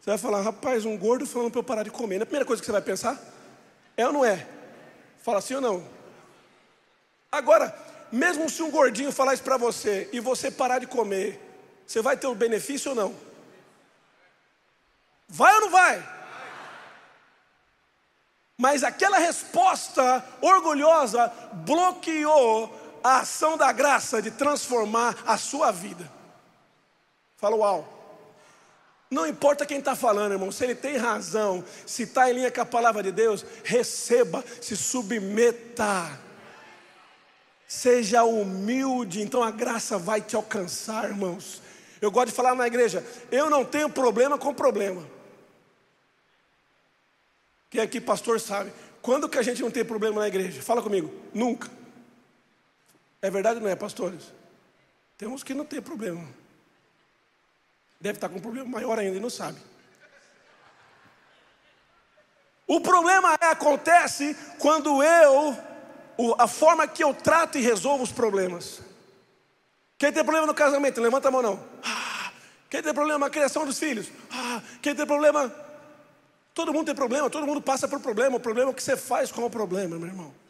você 0.00 0.10
vai 0.10 0.18
falar, 0.18 0.40
rapaz, 0.40 0.84
um 0.84 0.96
gordo 0.96 1.26
falando 1.26 1.50
para 1.50 1.60
eu 1.60 1.64
parar 1.64 1.82
de 1.82 1.90
comer. 1.90 2.18
Na 2.18 2.26
primeira 2.26 2.44
coisa 2.44 2.60
que 2.60 2.66
você 2.66 2.72
vai 2.72 2.82
pensar, 2.82 3.20
é 3.96 4.06
ou 4.06 4.12
não 4.12 4.24
é? 4.24 4.46
Fala 5.22 5.40
sim 5.40 5.54
ou 5.54 5.60
não? 5.60 5.88
Agora, 7.30 7.76
mesmo 8.10 8.48
se 8.50 8.62
um 8.62 8.70
gordinho 8.70 9.12
falar 9.12 9.34
isso 9.34 9.42
para 9.42 9.56
você 9.56 10.08
e 10.12 10.20
você 10.20 10.50
parar 10.50 10.78
de 10.78 10.86
comer, 10.86 11.40
você 11.86 12.02
vai 12.02 12.16
ter 12.16 12.26
o 12.26 12.32
um 12.32 12.34
benefício 12.34 12.90
ou 12.90 12.96
não? 12.96 13.14
Vai 15.28 15.54
ou 15.54 15.60
não 15.62 15.70
vai? 15.70 16.22
Mas 18.58 18.84
aquela 18.84 19.18
resposta 19.18 20.24
orgulhosa 20.40 21.32
bloqueou 21.64 22.81
a 23.02 23.20
ação 23.20 23.56
da 23.56 23.72
graça 23.72 24.22
de 24.22 24.30
transformar 24.30 25.16
a 25.26 25.36
sua 25.36 25.70
vida. 25.70 26.10
Fala 27.36 27.56
uau. 27.56 28.00
Não 29.10 29.26
importa 29.26 29.66
quem 29.66 29.78
está 29.78 29.94
falando, 29.94 30.32
irmão, 30.32 30.50
se 30.50 30.64
ele 30.64 30.74
tem 30.74 30.96
razão, 30.96 31.62
se 31.84 32.04
está 32.04 32.30
em 32.30 32.34
linha 32.34 32.50
com 32.50 32.62
a 32.62 32.64
palavra 32.64 33.02
de 33.02 33.12
Deus, 33.12 33.44
receba, 33.62 34.42
se 34.60 34.74
submeta. 34.74 36.18
Seja 37.68 38.24
humilde, 38.24 39.20
então 39.20 39.42
a 39.42 39.50
graça 39.50 39.98
vai 39.98 40.22
te 40.22 40.34
alcançar, 40.34 41.10
irmãos. 41.10 41.60
Eu 42.00 42.10
gosto 42.10 42.28
de 42.28 42.34
falar 42.34 42.54
na 42.54 42.66
igreja, 42.66 43.04
eu 43.30 43.50
não 43.50 43.64
tenho 43.64 43.90
problema 43.90 44.38
com 44.38 44.54
problema. 44.54 45.06
Quem 47.68 47.80
aqui, 47.82 48.00
pastor, 48.00 48.40
sabe? 48.40 48.72
Quando 49.02 49.28
que 49.28 49.38
a 49.38 49.42
gente 49.42 49.60
não 49.60 49.70
tem 49.70 49.84
problema 49.84 50.20
na 50.20 50.28
igreja? 50.28 50.62
Fala 50.62 50.80
comigo, 50.80 51.12
nunca. 51.34 51.70
É 53.22 53.30
verdade 53.30 53.56
ou 53.56 53.62
não 53.62 53.70
é, 53.70 53.76
pastores? 53.76 54.32
Temos 55.16 55.44
que 55.44 55.54
não 55.54 55.64
ter 55.64 55.80
problema. 55.80 56.26
Deve 58.00 58.16
estar 58.16 58.28
com 58.28 58.38
um 58.38 58.42
problema 58.42 58.68
maior 58.68 58.98
ainda 58.98 59.16
e 59.16 59.20
não 59.20 59.30
sabe. 59.30 59.60
O 62.66 62.80
problema 62.80 63.38
é, 63.40 63.46
acontece 63.46 64.36
quando 64.58 65.02
eu, 65.02 65.56
a 66.36 66.48
forma 66.48 66.88
que 66.88 67.04
eu 67.04 67.14
trato 67.14 67.58
e 67.58 67.60
resolvo 67.60 68.02
os 68.02 68.10
problemas. 68.10 68.80
Quem 69.96 70.12
tem 70.12 70.24
problema 70.24 70.48
no 70.48 70.54
casamento, 70.54 71.00
levanta 71.00 71.28
a 71.28 71.30
mão 71.30 71.42
não. 71.42 71.64
Ah, 71.84 72.32
quem 72.68 72.82
tem 72.82 72.92
problema 72.92 73.26
na 73.26 73.30
criação 73.30 73.64
dos 73.64 73.78
filhos? 73.78 74.10
Ah, 74.32 74.60
quem 74.80 74.96
tem 74.96 75.06
problema? 75.06 75.54
Todo 76.52 76.72
mundo 76.72 76.86
tem 76.86 76.94
problema, 76.94 77.30
todo 77.30 77.46
mundo 77.46 77.62
passa 77.62 77.86
por 77.86 78.00
problema. 78.00 78.36
O 78.36 78.40
problema 78.40 78.70
é 78.70 78.72
o 78.72 78.74
que 78.74 78.82
você 78.82 78.96
faz 78.96 79.30
com 79.30 79.44
o 79.44 79.50
problema, 79.50 79.96
meu 79.96 80.08
irmão. 80.08 80.41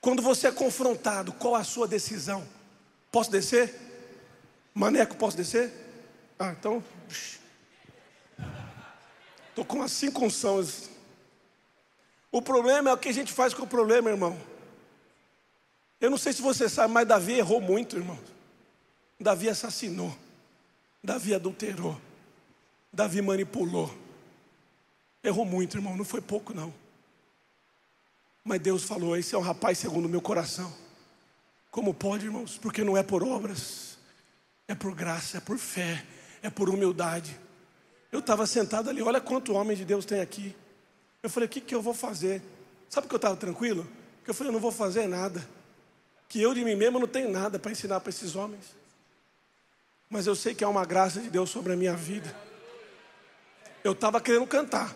Quando 0.00 0.22
você 0.22 0.46
é 0.48 0.52
confrontado, 0.52 1.32
qual 1.32 1.54
a 1.54 1.64
sua 1.64 1.88
decisão? 1.88 2.46
Posso 3.10 3.30
descer? 3.30 3.74
Maneco, 4.74 5.16
posso 5.16 5.36
descer? 5.36 5.72
Ah, 6.38 6.54
então. 6.58 6.82
Estou 9.48 9.64
com 9.64 9.82
as 9.82 9.90
cinco 9.90 10.24
unções. 10.24 10.88
O 12.30 12.40
problema 12.40 12.90
é 12.90 12.92
o 12.92 12.98
que 12.98 13.08
a 13.08 13.12
gente 13.12 13.32
faz 13.32 13.52
com 13.52 13.64
o 13.64 13.66
problema, 13.66 14.10
irmão. 14.10 14.38
Eu 16.00 16.10
não 16.10 16.18
sei 16.18 16.32
se 16.32 16.40
você 16.40 16.68
sabe, 16.68 16.92
mas 16.92 17.08
Davi 17.08 17.32
errou 17.32 17.60
muito, 17.60 17.96
irmão. 17.96 18.18
Davi 19.18 19.48
assassinou. 19.48 20.16
Davi 21.02 21.34
adulterou. 21.34 22.00
Davi 22.92 23.20
manipulou. 23.20 23.92
Errou 25.24 25.44
muito, 25.44 25.76
irmão. 25.76 25.96
Não 25.96 26.04
foi 26.04 26.20
pouco, 26.20 26.54
não. 26.54 26.72
Mas 28.48 28.60
Deus 28.60 28.82
falou: 28.82 29.16
esse 29.16 29.34
é 29.34 29.38
um 29.38 29.42
rapaz 29.42 29.78
segundo 29.78 30.06
o 30.06 30.08
meu 30.08 30.20
coração. 30.20 30.74
Como 31.70 31.94
pode, 31.94 32.24
irmãos? 32.24 32.58
Porque 32.58 32.82
não 32.82 32.96
é 32.96 33.02
por 33.04 33.22
obras, 33.22 33.98
é 34.66 34.74
por 34.74 34.94
graça, 34.94 35.36
é 35.36 35.40
por 35.40 35.58
fé 35.58 36.04
é 36.42 36.50
por 36.50 36.68
humildade. 36.68 37.38
Eu 38.10 38.20
estava 38.20 38.46
sentado 38.46 38.88
ali, 38.88 39.02
olha 39.02 39.20
quanto 39.20 39.52
homem 39.52 39.76
de 39.76 39.84
Deus 39.84 40.04
tem 40.04 40.20
aqui. 40.20 40.54
Eu 41.22 41.28
falei, 41.28 41.46
o 41.46 41.50
que, 41.50 41.60
que 41.60 41.74
eu 41.74 41.82
vou 41.82 41.92
fazer? 41.94 42.42
Sabe 42.88 43.06
que 43.06 43.14
eu 43.14 43.18
estava 43.18 43.36
tranquilo? 43.36 43.86
Que 44.24 44.30
eu 44.30 44.34
falei, 44.34 44.50
eu 44.50 44.54
não 44.54 44.60
vou 44.60 44.72
fazer 44.72 45.06
nada. 45.06 45.46
Que 46.28 46.40
eu 46.40 46.54
de 46.54 46.64
mim 46.64 46.74
mesmo 46.74 46.98
não 46.98 47.06
tenho 47.06 47.30
nada 47.30 47.58
para 47.58 47.72
ensinar 47.72 48.00
para 48.00 48.10
esses 48.10 48.34
homens. 48.34 48.76
Mas 50.08 50.26
eu 50.26 50.34
sei 50.34 50.54
que 50.54 50.64
há 50.64 50.68
uma 50.68 50.84
graça 50.84 51.20
de 51.20 51.28
Deus 51.28 51.50
sobre 51.50 51.72
a 51.72 51.76
minha 51.76 51.94
vida. 51.94 52.34
Eu 53.84 53.92
estava 53.92 54.20
querendo 54.20 54.46
cantar. 54.46 54.94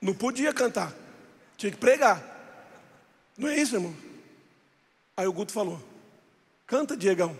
Não 0.00 0.14
podia 0.14 0.52
cantar. 0.52 0.94
Tinha 1.60 1.70
que 1.70 1.76
pregar. 1.76 2.22
Não 3.36 3.46
é 3.46 3.54
isso, 3.54 3.76
irmão? 3.76 3.94
Aí 5.14 5.26
o 5.26 5.32
Guto 5.32 5.52
falou: 5.52 5.78
Canta, 6.66 6.96
Diegão. 6.96 7.38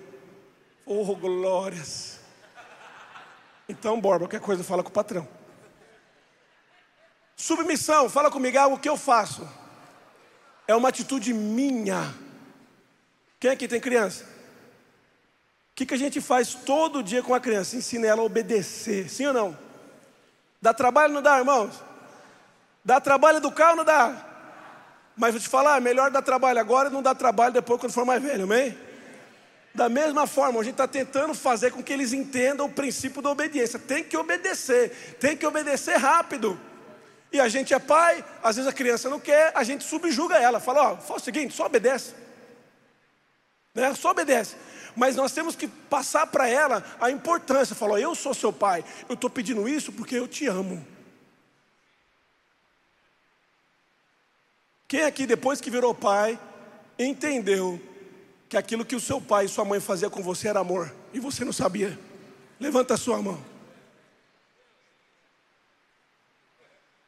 Oh, 0.84 1.16
glórias. 1.16 2.20
Então, 3.66 3.98
Borba, 3.98 4.26
qualquer 4.26 4.40
coisa 4.40 4.62
fala 4.62 4.82
com 4.82 4.90
o 4.90 4.92
patrão. 4.92 5.26
Submissão, 7.34 8.10
fala 8.10 8.30
comigo, 8.30 8.58
é 8.58 8.60
algo 8.60 8.78
que 8.78 8.90
eu 8.90 8.96
faço. 8.98 9.48
É 10.68 10.74
uma 10.74 10.90
atitude 10.90 11.32
minha. 11.32 12.14
Quem 13.38 13.52
aqui 13.52 13.66
tem 13.66 13.80
criança? 13.80 14.24
O 14.24 15.76
que, 15.76 15.86
que 15.86 15.94
a 15.94 15.98
gente 15.98 16.20
faz 16.20 16.52
todo 16.52 17.02
dia 17.02 17.22
com 17.22 17.34
a 17.34 17.40
criança? 17.40 17.74
Ensina 17.74 18.06
ela 18.06 18.20
a 18.20 18.26
obedecer, 18.26 19.08
sim 19.08 19.24
ou 19.24 19.32
não? 19.32 19.58
Dá 20.60 20.74
trabalho 20.74 21.14
não 21.14 21.22
dá, 21.22 21.38
irmãos? 21.38 21.89
Dá 22.90 23.00
trabalho 23.00 23.36
educar 23.36 23.70
ou 23.70 23.76
não 23.76 23.84
dá? 23.84 24.16
Mas 25.16 25.30
vou 25.30 25.40
te 25.40 25.48
falar, 25.48 25.80
melhor 25.80 26.10
dar 26.10 26.22
trabalho 26.22 26.58
agora 26.58 26.88
e 26.88 26.92
não 26.92 27.00
dar 27.00 27.14
trabalho 27.14 27.54
depois 27.54 27.78
quando 27.78 27.92
for 27.92 28.04
mais 28.04 28.20
velho, 28.20 28.42
amém? 28.42 28.76
Da 29.72 29.88
mesma 29.88 30.26
forma, 30.26 30.58
a 30.58 30.64
gente 30.64 30.72
está 30.72 30.88
tentando 30.88 31.32
fazer 31.32 31.70
com 31.70 31.84
que 31.84 31.92
eles 31.92 32.12
entendam 32.12 32.66
o 32.66 32.72
princípio 32.72 33.22
da 33.22 33.30
obediência. 33.30 33.78
Tem 33.78 34.02
que 34.02 34.16
obedecer, 34.16 35.16
tem 35.20 35.36
que 35.36 35.46
obedecer 35.46 35.98
rápido. 35.98 36.58
E 37.30 37.38
a 37.38 37.48
gente 37.48 37.72
é 37.72 37.78
pai, 37.78 38.24
às 38.42 38.56
vezes 38.56 38.68
a 38.68 38.74
criança 38.74 39.08
não 39.08 39.20
quer, 39.20 39.52
a 39.54 39.62
gente 39.62 39.84
subjuga 39.84 40.36
ela, 40.38 40.58
fala: 40.58 40.94
Ó, 40.94 40.96
faz 40.96 41.22
o 41.22 41.24
seguinte, 41.24 41.54
só 41.54 41.66
obedece. 41.66 42.12
Né? 43.72 43.94
Só 43.94 44.10
obedece. 44.10 44.56
Mas 44.96 45.14
nós 45.14 45.30
temos 45.30 45.54
que 45.54 45.68
passar 45.68 46.26
para 46.26 46.48
ela 46.48 46.84
a 47.00 47.08
importância. 47.08 47.76
Falou: 47.76 47.96
Eu 47.96 48.16
sou 48.16 48.34
seu 48.34 48.52
pai, 48.52 48.84
eu 49.08 49.14
estou 49.14 49.30
pedindo 49.30 49.68
isso 49.68 49.92
porque 49.92 50.16
eu 50.16 50.26
te 50.26 50.48
amo. 50.48 50.84
Quem 54.90 55.04
aqui, 55.04 55.24
depois 55.24 55.60
que 55.60 55.70
virou 55.70 55.94
pai, 55.94 56.36
entendeu 56.98 57.80
que 58.48 58.56
aquilo 58.56 58.84
que 58.84 58.96
o 58.96 59.00
seu 59.00 59.20
pai 59.20 59.44
e 59.44 59.48
sua 59.48 59.64
mãe 59.64 59.78
faziam 59.78 60.10
com 60.10 60.20
você 60.20 60.48
era 60.48 60.58
amor 60.58 60.92
e 61.14 61.20
você 61.20 61.44
não 61.44 61.52
sabia? 61.52 61.96
Levanta 62.58 62.94
a 62.94 62.96
sua 62.96 63.22
mão. 63.22 63.40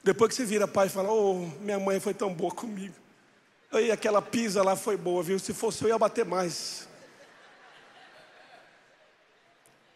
Depois 0.04 0.28
que 0.28 0.36
você 0.36 0.44
vira 0.44 0.68
pai 0.68 0.86
e 0.86 0.90
fala: 0.90 1.10
Oh, 1.10 1.44
minha 1.60 1.80
mãe 1.80 1.98
foi 1.98 2.14
tão 2.14 2.32
boa 2.32 2.54
comigo. 2.54 2.94
Aí 3.72 3.90
aquela 3.90 4.22
pisa 4.22 4.62
lá 4.62 4.76
foi 4.76 4.96
boa, 4.96 5.20
viu? 5.20 5.40
Se 5.40 5.52
fosse 5.52 5.82
eu 5.82 5.88
ia 5.88 5.98
bater 5.98 6.24
mais. 6.24 6.86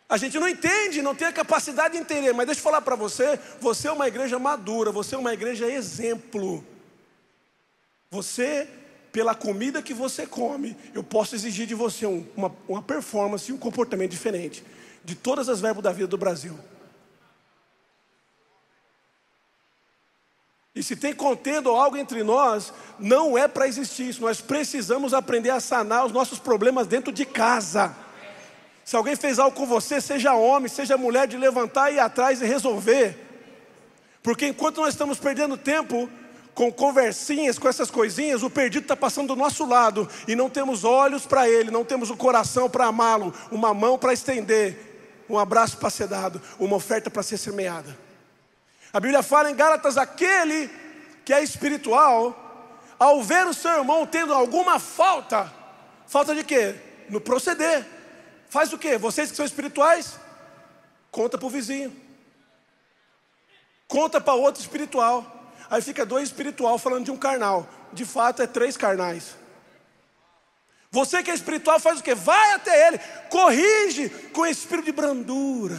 A 0.08 0.16
gente 0.16 0.40
não 0.40 0.48
entende, 0.48 1.02
não 1.02 1.14
tem 1.14 1.28
a 1.28 1.32
capacidade 1.32 1.94
de 1.94 2.00
entender, 2.00 2.32
mas 2.32 2.46
deixa 2.46 2.58
eu 2.58 2.64
falar 2.64 2.80
para 2.80 2.96
você: 2.96 3.38
você 3.60 3.86
é 3.86 3.92
uma 3.92 4.08
igreja 4.08 4.40
madura, 4.40 4.90
você 4.90 5.14
é 5.14 5.18
uma 5.18 5.32
igreja 5.32 5.70
exemplo. 5.70 6.66
Você, 8.16 8.66
pela 9.12 9.34
comida 9.34 9.82
que 9.82 9.92
você 9.92 10.26
come, 10.26 10.74
eu 10.94 11.04
posso 11.04 11.34
exigir 11.34 11.66
de 11.66 11.74
você 11.74 12.06
um, 12.06 12.26
uma, 12.34 12.50
uma 12.66 12.80
performance 12.80 13.50
e 13.50 13.54
um 13.54 13.58
comportamento 13.58 14.10
diferente 14.10 14.64
de 15.04 15.14
todas 15.14 15.50
as 15.50 15.60
verbos 15.60 15.82
da 15.82 15.92
vida 15.92 16.06
do 16.06 16.16
Brasil. 16.16 16.58
E 20.74 20.82
se 20.82 20.96
tem 20.96 21.12
contendo 21.12 21.70
algo 21.70 21.98
entre 21.98 22.22
nós, 22.22 22.72
não 22.98 23.36
é 23.36 23.46
para 23.46 23.68
existir 23.68 24.08
isso. 24.08 24.22
Nós 24.22 24.40
precisamos 24.40 25.12
aprender 25.12 25.50
a 25.50 25.60
sanar 25.60 26.06
os 26.06 26.12
nossos 26.12 26.38
problemas 26.38 26.86
dentro 26.86 27.12
de 27.12 27.26
casa. 27.26 27.94
Se 28.82 28.96
alguém 28.96 29.14
fez 29.14 29.38
algo 29.38 29.54
com 29.54 29.66
você, 29.66 30.00
seja 30.00 30.32
homem, 30.32 30.68
seja 30.68 30.96
mulher, 30.96 31.28
de 31.28 31.36
levantar 31.36 31.90
e 31.90 31.96
ir 31.96 31.98
atrás 31.98 32.40
e 32.40 32.46
resolver. 32.46 33.14
Porque 34.22 34.46
enquanto 34.46 34.80
nós 34.80 34.94
estamos 34.94 35.18
perdendo 35.18 35.58
tempo 35.58 36.08
com 36.56 36.72
conversinhas, 36.72 37.58
com 37.58 37.68
essas 37.68 37.90
coisinhas, 37.90 38.42
o 38.42 38.48
perdido 38.48 38.84
está 38.84 38.96
passando 38.96 39.28
do 39.28 39.36
nosso 39.36 39.66
lado 39.66 40.08
e 40.26 40.34
não 40.34 40.48
temos 40.48 40.84
olhos 40.84 41.26
para 41.26 41.46
ele, 41.46 41.70
não 41.70 41.84
temos 41.84 42.08
o 42.08 42.16
coração 42.16 42.68
para 42.68 42.86
amá-lo, 42.86 43.32
uma 43.50 43.74
mão 43.74 43.98
para 43.98 44.14
estender, 44.14 45.22
um 45.28 45.38
abraço 45.38 45.76
para 45.76 45.90
ser 45.90 46.08
dado, 46.08 46.40
uma 46.58 46.74
oferta 46.74 47.10
para 47.10 47.22
ser 47.22 47.36
semeada. 47.36 47.94
A 48.90 48.98
Bíblia 48.98 49.22
fala 49.22 49.50
em 49.50 49.54
Gálatas: 49.54 49.98
aquele 49.98 50.70
que 51.26 51.32
é 51.34 51.42
espiritual, 51.42 52.34
ao 52.98 53.22
ver 53.22 53.46
o 53.46 53.52
seu 53.52 53.72
irmão 53.72 54.06
tendo 54.06 54.32
alguma 54.32 54.78
falta, 54.78 55.52
falta 56.06 56.34
de 56.34 56.42
quê? 56.42 56.74
No 57.10 57.20
proceder. 57.20 57.86
Faz 58.48 58.72
o 58.72 58.78
quê? 58.78 58.96
Vocês 58.96 59.30
que 59.30 59.36
são 59.36 59.44
espirituais, 59.44 60.18
conta 61.10 61.36
para 61.36 61.46
o 61.46 61.50
vizinho, 61.50 61.94
conta 63.86 64.18
para 64.22 64.32
outro 64.32 64.62
espiritual. 64.62 65.35
Aí 65.70 65.82
fica 65.82 66.06
dois 66.06 66.28
espiritual 66.28 66.78
falando 66.78 67.04
de 67.04 67.10
um 67.10 67.16
carnal. 67.16 67.68
De 67.92 68.04
fato 68.04 68.42
é 68.42 68.46
três 68.46 68.76
carnais. 68.76 69.36
Você 70.90 71.22
que 71.22 71.30
é 71.30 71.34
espiritual 71.34 71.78
faz 71.80 72.00
o 72.00 72.02
quê? 72.02 72.14
Vai 72.14 72.52
até 72.52 72.88
ele, 72.88 72.98
corrige 73.28 74.08
com 74.32 74.46
espírito 74.46 74.86
de 74.86 74.92
brandura. 74.92 75.76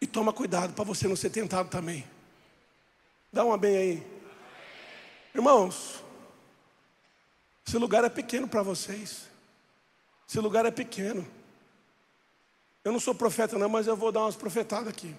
E 0.00 0.06
toma 0.06 0.32
cuidado 0.32 0.74
para 0.74 0.84
você 0.84 1.08
não 1.08 1.16
ser 1.16 1.30
tentado 1.30 1.68
também. 1.68 2.06
Dá 3.32 3.44
uma 3.44 3.58
bem 3.58 3.76
aí. 3.76 4.06
Irmãos, 5.34 6.02
esse 7.66 7.76
lugar 7.76 8.04
é 8.04 8.08
pequeno 8.08 8.46
para 8.46 8.62
vocês. 8.62 9.26
Esse 10.28 10.38
lugar 10.38 10.64
é 10.66 10.70
pequeno. 10.70 11.26
Eu 12.84 12.92
não 12.92 13.00
sou 13.00 13.14
profeta, 13.14 13.58
não, 13.58 13.68
mas 13.68 13.86
eu 13.86 13.96
vou 13.96 14.12
dar 14.12 14.20
umas 14.20 14.36
profetadas 14.36 14.88
aqui. 14.88 15.14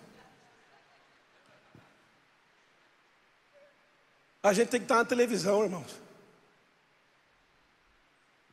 A 4.42 4.54
gente 4.54 4.70
tem 4.70 4.80
que 4.80 4.86
estar 4.86 4.96
na 4.96 5.06
televisão, 5.06 5.64
irmãos. 5.64 6.00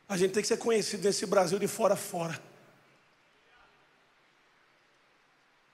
A 0.08 0.16
gente 0.16 0.32
tem 0.32 0.42
que 0.42 0.48
ser 0.48 0.56
conhecido 0.56 1.04
nesse 1.04 1.26
Brasil 1.26 1.58
de 1.58 1.68
fora 1.68 1.94
a 1.94 1.96
fora. 1.96 2.40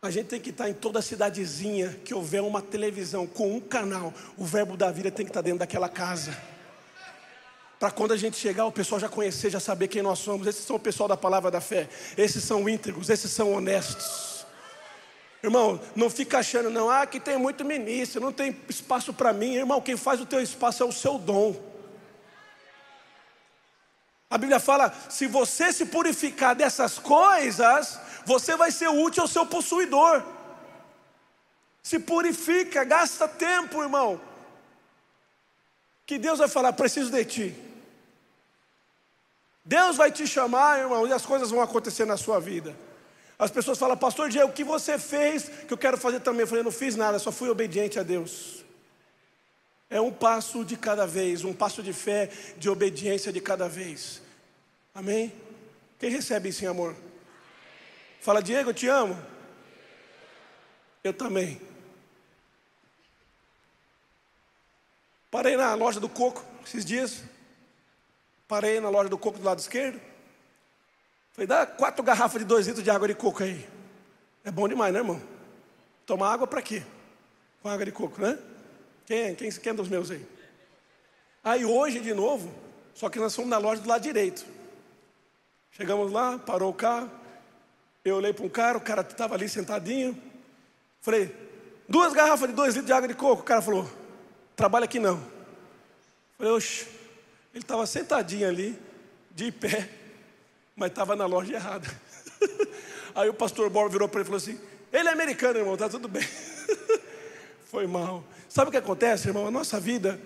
A 0.01 0.11
gente 0.11 0.27
tem 0.27 0.41
que 0.41 0.51
estar 0.51 0.69
em 0.69 0.75
toda 0.75 1.01
cidadezinha 1.01 2.01
que 2.05 2.13
houver 2.13 2.43
uma 2.43 2.61
televisão 2.61 3.27
com 3.27 3.55
um 3.57 3.61
canal. 3.61 4.13
O 4.37 4.45
verbo 4.45 4.77
da 4.77 4.91
vida 4.91 5.11
tem 5.11 5.25
que 5.25 5.31
estar 5.31 5.43
dentro 5.43 5.61
daquela 5.61 5.89
casa. 5.89 6.37
Para 7.79 7.91
quando 7.91 8.13
a 8.13 8.17
gente 8.17 8.37
chegar, 8.37 8.67
o 8.67 8.73
pessoal 8.73 9.01
já 9.01 9.09
conhecer, 9.09 9.51
já 9.51 9.61
saber 9.61 9.89
quem 9.89 10.03
nós 10.03 10.19
somos. 10.19 10.47
Esses 10.47 10.65
são 10.65 10.77
o 10.77 10.81
pessoal 10.81 11.09
da 11.09 11.17
palavra 11.17 11.51
da 11.51 11.61
fé. 11.61 11.89
Esses 12.17 12.43
são 12.43 12.69
íntegros, 12.69 13.11
esses 13.11 13.31
são 13.31 13.53
honestos. 13.53 14.32
Irmão, 15.43 15.81
não 15.97 16.09
fica 16.09 16.39
achando, 16.39 16.71
não, 16.71 16.89
ah, 16.89 17.03
aqui 17.03 17.19
tem 17.19 17.37
muito 17.37 17.65
ministro, 17.65 18.21
não 18.21 18.33
tem 18.33 18.57
espaço 18.69 19.13
para 19.13 19.33
mim. 19.33 19.55
Irmão, 19.55 19.81
quem 19.81 19.97
faz 19.97 20.21
o 20.21 20.27
teu 20.27 20.41
espaço 20.41 20.83
é 20.83 20.87
o 20.87 20.93
seu 20.93 21.19
dom. 21.19 21.57
A 24.31 24.39
Bíblia 24.39 24.61
fala: 24.61 24.95
se 25.11 25.27
você 25.27 25.73
se 25.73 25.87
purificar 25.87 26.55
dessas 26.55 26.99
coisas, 26.99 27.99
você 28.25 28.57
vai 28.57 28.71
ser 28.71 28.89
útil 28.89 29.25
ao 29.25 29.29
seu 29.29 29.45
possuidor. 29.45 30.23
Se 31.83 31.99
purifica, 31.99 32.85
gasta 32.85 33.27
tempo, 33.27 33.83
irmão. 33.83 34.21
Que 36.07 36.19
Deus 36.19 36.39
vai 36.39 36.49
falar: 36.49 36.73
preciso 36.73 37.11
de 37.11 37.25
ti. 37.25 37.55
Deus 39.65 39.97
vai 39.97 40.11
te 40.11 40.27
chamar, 40.27 40.79
irmão, 40.79 41.07
e 41.07 41.13
as 41.13 41.27
coisas 41.27 41.51
vão 41.51 41.61
acontecer 41.61 42.05
na 42.05 42.17
sua 42.17 42.41
vida. 42.41 42.77
As 43.43 43.51
pessoas 43.51 43.77
falam, 43.77 43.97
pastor 43.97 44.31
Diego, 44.31 44.51
o 44.51 44.53
que 44.53 44.63
você 44.63 44.97
fez 44.97 45.49
que 45.67 45.73
eu 45.73 45.77
quero 45.77 45.99
fazer 45.99 46.21
também? 46.21 46.43
Eu 46.43 46.47
falei, 46.47 46.63
não 46.63 46.71
fiz 46.71 46.95
nada, 46.95 47.19
só 47.19 47.33
fui 47.33 47.49
obediente 47.49 47.99
a 47.99 48.05
Deus. 48.05 48.65
É 49.91 50.01
um 50.01 50.13
passo 50.13 50.65
de 50.65 50.77
cada 50.77 51.09
vez, 51.09 51.43
um 51.43 51.53
passo 51.53 51.83
de 51.83 51.93
fé, 51.93 52.31
de 52.57 52.71
obediência 52.71 53.33
de 53.33 53.41
cada 53.41 53.69
vez. 53.69 54.23
Amém? 54.95 55.33
Quem 55.99 56.09
recebe 56.09 56.51
isso 56.51 56.63
em 56.63 56.69
amor? 56.69 56.95
Fala, 58.21 58.41
Diego, 58.41 58.71
eu 58.71 58.75
te 58.75 58.87
amo. 58.87 59.21
Eu 61.03 61.13
também. 61.13 61.61
Parei 65.33 65.57
na 65.57 65.75
loja 65.75 65.99
do 65.99 66.09
coco 66.09 66.45
esses 66.65 66.85
dias. 66.85 67.25
Parei 68.47 68.79
na 68.79 68.89
loja 68.89 69.09
do 69.09 69.19
coco 69.19 69.41
do 69.41 69.45
lado 69.45 69.59
esquerdo. 69.59 70.01
Falei, 71.33 71.47
dá 71.47 71.67
quatro 71.67 72.03
garrafas 72.03 72.41
de 72.41 72.45
dois 72.45 72.67
litros 72.67 72.85
de 72.85 72.91
água 72.91 73.09
de 73.09 73.15
coco 73.15 73.43
aí. 73.43 73.67
É 74.45 74.51
bom 74.51 74.69
demais, 74.69 74.93
né, 74.93 75.01
irmão? 75.01 75.21
Tomar 76.05 76.33
água 76.33 76.47
para 76.47 76.61
quê? 76.61 76.83
Com 77.63 77.69
água 77.69 77.85
de 77.85 77.93
coco, 77.93 78.21
né? 78.21 78.39
Quem, 79.07 79.35
quem, 79.35 79.51
quem 79.51 79.71
é 79.71 79.75
dos 79.75 79.89
meus 79.89 80.11
aí? 80.11 80.27
Aí 81.43 81.65
hoje, 81.65 82.01
de 82.01 82.13
novo, 82.13 82.53
só 82.95 83.09
que 83.09 83.19
nós 83.19 83.35
fomos 83.35 83.51
na 83.51 83.59
loja 83.59 83.81
do 83.81 83.89
lado 83.89 84.03
direito. 84.03 84.45
Chegamos 85.71 86.13
lá, 86.13 86.39
parou 86.39 86.71
o 86.71 86.75
carro. 86.75 87.11
Eu 88.05 88.17
olhei 88.17 88.33
para 88.33 88.45
um 88.45 88.49
cara, 88.49 88.77
o 88.77 88.81
cara 88.81 89.01
estava 89.01 89.35
ali 89.35 89.49
sentadinho. 89.49 90.21
Falei, 91.01 91.35
duas 91.89 92.13
garrafas 92.13 92.49
de 92.49 92.55
dois 92.55 92.75
litros 92.75 92.87
de 92.87 92.93
água 92.93 93.09
de 93.09 93.15
coco. 93.15 93.43
O 93.43 93.45
cara 93.45 93.63
falou, 93.63 93.89
trabalha 94.55 94.85
aqui 94.85 94.99
não. 94.99 95.23
Falei, 96.37 96.53
oxe, 96.53 96.87
ele 97.55 97.63
estava 97.63 97.87
sentadinho 97.87 98.49
ali, 98.49 98.79
de 99.31 99.51
pé, 99.51 99.89
mas 100.77 100.91
estava 100.91 101.15
na 101.15 101.27
loja 101.27 101.55
errada. 101.55 101.89
Aí 103.15 103.29
o 103.29 103.35
pastor 103.35 103.69
Bob 103.69 103.91
virou 103.91 104.09
para 104.09 104.21
ele 104.21 104.25
e 104.25 104.31
falou 104.31 104.39
assim: 104.39 104.61
Ele 104.93 105.09
é 105.09 105.13
americano, 105.13 105.59
irmão, 105.59 105.77
tá 105.77 105.89
tudo 105.89 106.09
bem. 106.09 106.27
Foi 107.67 107.87
mal. 107.87 108.25
Sabe 108.49 108.69
o 108.69 108.71
que 108.71 108.77
acontece, 108.77 109.29
irmão? 109.29 109.47
A 109.47 109.51
nossa 109.51 109.81
vida, 109.81 110.21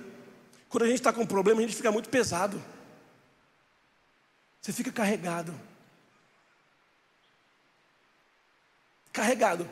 quando 0.68 0.85
a 0.85 0.87
gente 0.87 0.98
está 0.98 1.12
com 1.12 1.22
um 1.22 1.26
problema, 1.26 1.61
a 1.61 1.62
gente 1.62 1.76
fica 1.76 1.92
muito 1.92 2.09
pesado. 2.09 2.62
Você 4.61 4.72
fica 4.72 4.90
carregado. 4.90 5.54
Carregado. 9.12 9.68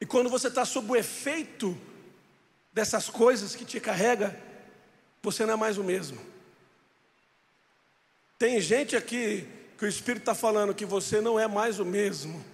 E 0.00 0.06
quando 0.06 0.30
você 0.30 0.48
está 0.48 0.64
sob 0.64 0.92
o 0.92 0.96
efeito 0.96 1.76
dessas 2.72 3.10
coisas 3.10 3.54
que 3.54 3.64
te 3.64 3.80
carrega, 3.80 4.38
você 5.22 5.44
não 5.44 5.54
é 5.54 5.56
mais 5.56 5.76
o 5.76 5.84
mesmo. 5.84 6.18
Tem 8.38 8.60
gente 8.60 8.94
aqui 8.94 9.48
que 9.76 9.84
o 9.84 9.88
Espírito 9.88 10.22
está 10.22 10.34
falando 10.34 10.74
que 10.74 10.86
você 10.86 11.20
não 11.20 11.38
é 11.38 11.48
mais 11.48 11.80
o 11.80 11.84
mesmo. 11.84 12.44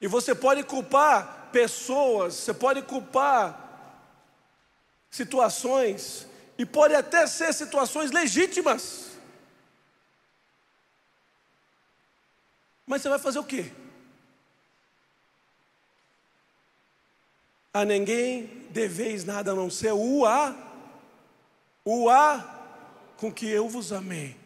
E 0.00 0.06
você 0.06 0.34
pode 0.34 0.62
culpar 0.64 1.48
pessoas, 1.50 2.34
você 2.34 2.52
pode 2.52 2.82
culpar 2.82 3.60
situações 5.10 6.26
E 6.58 6.64
pode 6.64 6.94
até 6.94 7.26
ser 7.26 7.52
situações 7.52 8.12
legítimas. 8.12 9.10
Mas 12.86 13.02
você 13.02 13.08
vai 13.08 13.18
fazer 13.18 13.38
o 13.38 13.44
quê? 13.44 13.72
A 17.72 17.84
ninguém 17.84 18.46
deveis 18.70 19.24
nada 19.24 19.50
a 19.50 19.54
não 19.54 19.68
ser 19.68 19.92
o 19.92 20.24
a, 20.24 20.54
o 21.84 22.08
a 22.08 22.53
com 23.24 23.32
que 23.32 23.48
eu 23.48 23.70
vos 23.70 23.90
amei. 23.90 24.36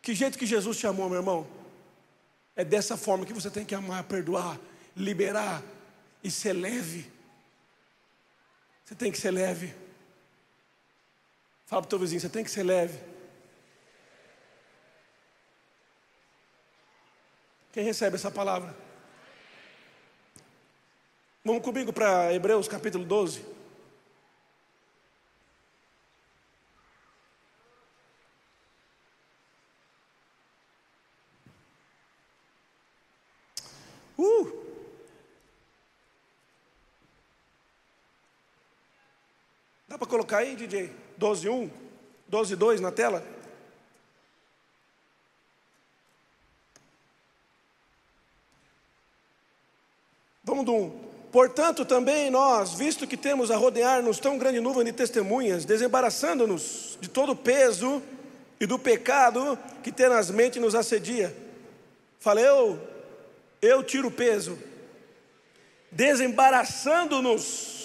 Que 0.00 0.14
jeito 0.14 0.38
que 0.38 0.46
Jesus 0.46 0.78
te 0.78 0.86
amou, 0.86 1.06
meu 1.10 1.18
irmão? 1.18 1.46
É 2.54 2.64
dessa 2.64 2.96
forma 2.96 3.26
que 3.26 3.32
você 3.34 3.50
tem 3.50 3.62
que 3.62 3.74
amar, 3.74 4.04
perdoar, 4.04 4.58
liberar 4.96 5.62
e 6.24 6.30
ser 6.30 6.54
leve. 6.54 7.12
Você 8.82 8.94
tem 8.94 9.12
que 9.12 9.18
ser 9.18 9.30
leve. 9.30 9.74
Fala 11.66 11.82
para 11.82 11.88
o 11.88 11.90
teu 11.90 11.98
vizinho, 11.98 12.18
você 12.18 12.30
tem 12.30 12.42
que 12.42 12.50
ser 12.50 12.62
leve. 12.62 12.98
Quem 17.70 17.84
recebe 17.84 18.16
essa 18.16 18.30
palavra? 18.30 18.74
Vamos 21.44 21.62
comigo 21.62 21.92
para 21.92 22.32
Hebreus 22.32 22.66
capítulo 22.66 23.04
12. 23.04 23.56
Uh! 34.18 34.50
Dá 39.86 39.98
para 39.98 40.05
colocar 40.16 40.38
aí, 40.38 40.56
DJ? 40.56 40.90
12, 41.18 41.46
1, 41.46 41.70
12, 42.26 42.56
2 42.56 42.80
na 42.80 42.90
tela? 42.90 43.22
Vamos 50.42 50.64
do 50.64 50.72
um. 50.72 51.06
Portanto, 51.30 51.84
também 51.84 52.30
nós, 52.30 52.72
visto 52.72 53.06
que 53.06 53.16
temos 53.16 53.50
a 53.50 53.56
rodear-nos 53.58 54.18
tão 54.18 54.38
grande 54.38 54.58
nuvem 54.58 54.84
de 54.84 54.92
testemunhas, 54.92 55.66
desembaraçando-nos 55.66 56.96
de 56.98 57.10
todo 57.10 57.32
o 57.32 57.36
peso 57.36 58.02
e 58.58 58.64
do 58.64 58.78
pecado 58.78 59.58
que 59.82 59.92
tenazmente 59.92 60.58
nos 60.58 60.74
assedia. 60.74 61.36
Falei, 62.18 62.46
eu, 62.46 62.80
eu 63.60 63.82
tiro 63.82 64.08
o 64.08 64.12
peso, 64.12 64.58
desembaraçando-nos 65.92 67.75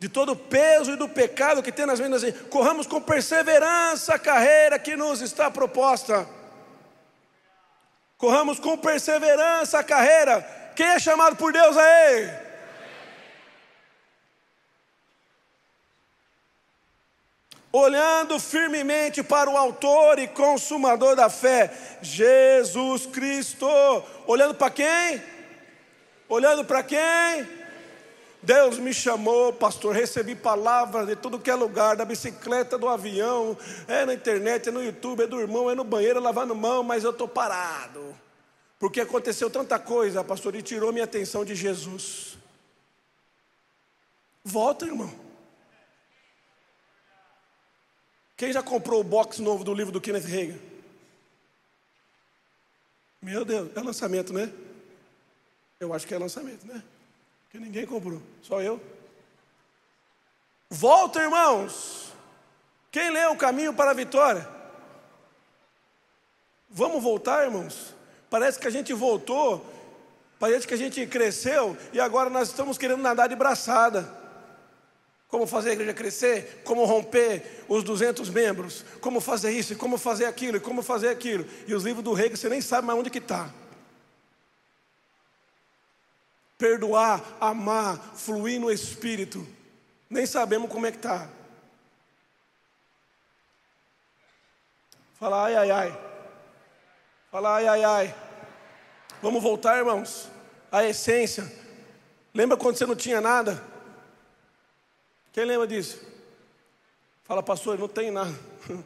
de 0.00 0.08
todo 0.08 0.32
o 0.32 0.36
peso 0.36 0.92
e 0.92 0.96
do 0.96 1.08
pecado 1.08 1.62
que 1.62 1.70
tenazmente 1.70 2.10
nos 2.10 2.24
assedia. 2.24 2.42
Corramos 2.48 2.86
com 2.88 3.00
perseverança 3.00 4.14
a 4.14 4.18
carreira 4.18 4.78
que 4.78 4.96
nos 4.96 5.20
está 5.20 5.48
proposta. 5.50 6.26
Corramos 8.18 8.58
com 8.58 8.76
perseverança 8.76 9.78
a 9.78 9.84
carreira 9.84 10.58
quem 10.80 10.86
é 10.86 10.98
chamado 10.98 11.36
por 11.36 11.52
Deus 11.52 11.76
aí? 11.76 12.30
Olhando 17.70 18.40
firmemente 18.40 19.22
para 19.22 19.50
o 19.50 19.58
Autor 19.58 20.18
e 20.18 20.26
Consumador 20.26 21.14
da 21.14 21.28
fé, 21.28 21.70
Jesus 22.00 23.04
Cristo. 23.04 23.68
Olhando 24.26 24.54
para 24.54 24.70
quem? 24.70 25.22
Olhando 26.30 26.64
para 26.64 26.82
quem? 26.82 27.59
Deus 28.42 28.78
me 28.78 28.94
chamou, 28.94 29.52
pastor, 29.52 29.94
recebi 29.94 30.34
palavras 30.34 31.06
de 31.06 31.14
tudo 31.14 31.38
que 31.38 31.50
é 31.50 31.54
lugar, 31.54 31.94
da 31.94 32.06
bicicleta, 32.06 32.78
do 32.78 32.88
avião, 32.88 33.56
é 33.86 34.06
na 34.06 34.14
internet, 34.14 34.68
é 34.68 34.72
no 34.72 34.82
YouTube, 34.82 35.24
é 35.24 35.26
do 35.26 35.38
irmão, 35.38 35.70
é 35.70 35.74
no 35.74 35.84
banheiro, 35.84 36.20
lavando 36.20 36.54
mão, 36.54 36.82
mas 36.82 37.04
eu 37.04 37.10
estou 37.10 37.28
parado. 37.28 38.16
Porque 38.78 39.02
aconteceu 39.02 39.50
tanta 39.50 39.78
coisa, 39.78 40.24
pastor, 40.24 40.54
e 40.54 40.62
tirou 40.62 40.90
minha 40.90 41.04
atenção 41.04 41.44
de 41.44 41.54
Jesus. 41.54 42.38
Volta, 44.42 44.86
irmão. 44.86 45.12
Quem 48.38 48.50
já 48.54 48.62
comprou 48.62 49.02
o 49.02 49.04
box 49.04 49.38
novo 49.38 49.62
do 49.62 49.74
livro 49.74 49.92
do 49.92 50.00
Kenneth 50.00 50.24
Reagan? 50.24 50.58
Meu 53.20 53.44
Deus, 53.44 53.70
é 53.76 53.80
lançamento, 53.80 54.32
né? 54.32 54.50
Eu 55.78 55.92
acho 55.92 56.06
que 56.06 56.14
é 56.14 56.18
lançamento, 56.18 56.66
né? 56.66 56.82
Porque 57.50 57.58
ninguém 57.58 57.84
comprou, 57.84 58.22
só 58.42 58.62
eu. 58.62 58.80
Volta, 60.70 61.20
irmãos. 61.20 62.12
Quem 62.92 63.10
lê 63.10 63.26
o 63.26 63.34
caminho 63.34 63.74
para 63.74 63.90
a 63.90 63.94
vitória? 63.94 64.48
Vamos 66.68 67.02
voltar, 67.02 67.42
irmãos? 67.42 67.92
Parece 68.30 68.56
que 68.56 68.68
a 68.68 68.70
gente 68.70 68.92
voltou, 68.92 69.66
parece 70.38 70.64
que 70.64 70.74
a 70.74 70.76
gente 70.76 71.04
cresceu 71.08 71.76
e 71.92 71.98
agora 71.98 72.30
nós 72.30 72.50
estamos 72.50 72.78
querendo 72.78 73.02
nadar 73.02 73.28
de 73.28 73.34
braçada. 73.34 74.16
Como 75.26 75.44
fazer 75.44 75.70
a 75.70 75.72
igreja 75.72 75.92
crescer, 75.92 76.62
como 76.62 76.84
romper 76.84 77.64
os 77.68 77.82
200 77.82 78.30
membros, 78.30 78.84
como 79.00 79.20
fazer 79.20 79.50
isso, 79.50 79.74
como 79.74 79.98
fazer 79.98 80.26
aquilo, 80.26 80.60
como 80.60 80.82
fazer 80.82 81.08
aquilo. 81.08 81.44
E 81.66 81.74
os 81.74 81.82
livros 81.82 82.04
do 82.04 82.12
rei 82.12 82.30
que 82.30 82.36
você 82.36 82.48
nem 82.48 82.60
sabe 82.60 82.86
mais 82.86 82.96
onde 82.96 83.10
que 83.10 83.18
está. 83.18 83.52
Perdoar, 86.60 87.24
amar, 87.40 87.96
fluir 88.14 88.60
no 88.60 88.70
Espírito. 88.70 89.48
Nem 90.10 90.26
sabemos 90.26 90.70
como 90.70 90.84
é 90.84 90.90
que 90.90 90.98
está. 90.98 91.26
Fala 95.18 95.44
ai, 95.44 95.56
ai, 95.56 95.70
ai. 95.70 96.00
Fala 97.30 97.54
ai, 97.54 97.66
ai, 97.66 97.84
ai. 97.84 98.14
Vamos 99.22 99.42
voltar, 99.42 99.78
irmãos, 99.78 100.28
à 100.70 100.84
essência. 100.84 101.50
Lembra 102.34 102.58
quando 102.58 102.76
você 102.76 102.84
não 102.84 102.94
tinha 102.94 103.22
nada? 103.22 103.64
Quem 105.32 105.46
lembra 105.46 105.66
disso? 105.66 105.98
Fala, 107.24 107.42
pastor, 107.42 107.78
não 107.78 107.88
tem 107.88 108.10
nada. 108.10 108.38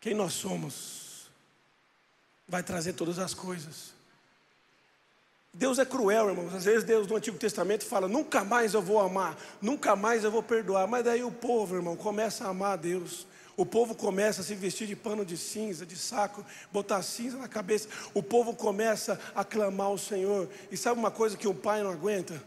Quem 0.00 0.14
nós 0.14 0.32
somos 0.32 1.30
vai 2.48 2.62
trazer 2.62 2.94
todas 2.94 3.18
as 3.18 3.34
coisas. 3.34 3.99
Deus 5.52 5.78
é 5.78 5.84
cruel, 5.84 6.28
irmãos. 6.28 6.54
Às 6.54 6.64
vezes 6.64 6.84
Deus 6.84 7.06
no 7.06 7.16
Antigo 7.16 7.36
Testamento 7.36 7.84
fala: 7.84 8.06
nunca 8.06 8.44
mais 8.44 8.74
eu 8.74 8.82
vou 8.82 9.00
amar, 9.00 9.36
nunca 9.60 9.96
mais 9.96 10.24
eu 10.24 10.30
vou 10.30 10.42
perdoar. 10.42 10.86
Mas 10.86 11.04
daí 11.04 11.22
o 11.22 11.30
povo, 11.30 11.76
irmão, 11.76 11.96
começa 11.96 12.44
a 12.44 12.48
amar 12.48 12.72
a 12.72 12.76
Deus. 12.76 13.26
O 13.56 13.66
povo 13.66 13.94
começa 13.94 14.40
a 14.40 14.44
se 14.44 14.54
vestir 14.54 14.86
de 14.86 14.96
pano 14.96 15.22
de 15.22 15.36
cinza, 15.36 15.84
de 15.84 15.96
saco, 15.96 16.44
botar 16.72 17.02
cinza 17.02 17.36
na 17.36 17.48
cabeça. 17.48 17.88
O 18.14 18.22
povo 18.22 18.54
começa 18.54 19.20
a 19.34 19.44
clamar 19.44 19.88
ao 19.88 19.98
Senhor. 19.98 20.48
E 20.70 20.76
sabe 20.76 20.98
uma 20.98 21.10
coisa 21.10 21.36
que 21.36 21.46
o 21.46 21.54
pai 21.54 21.82
não 21.82 21.90
aguenta? 21.90 22.42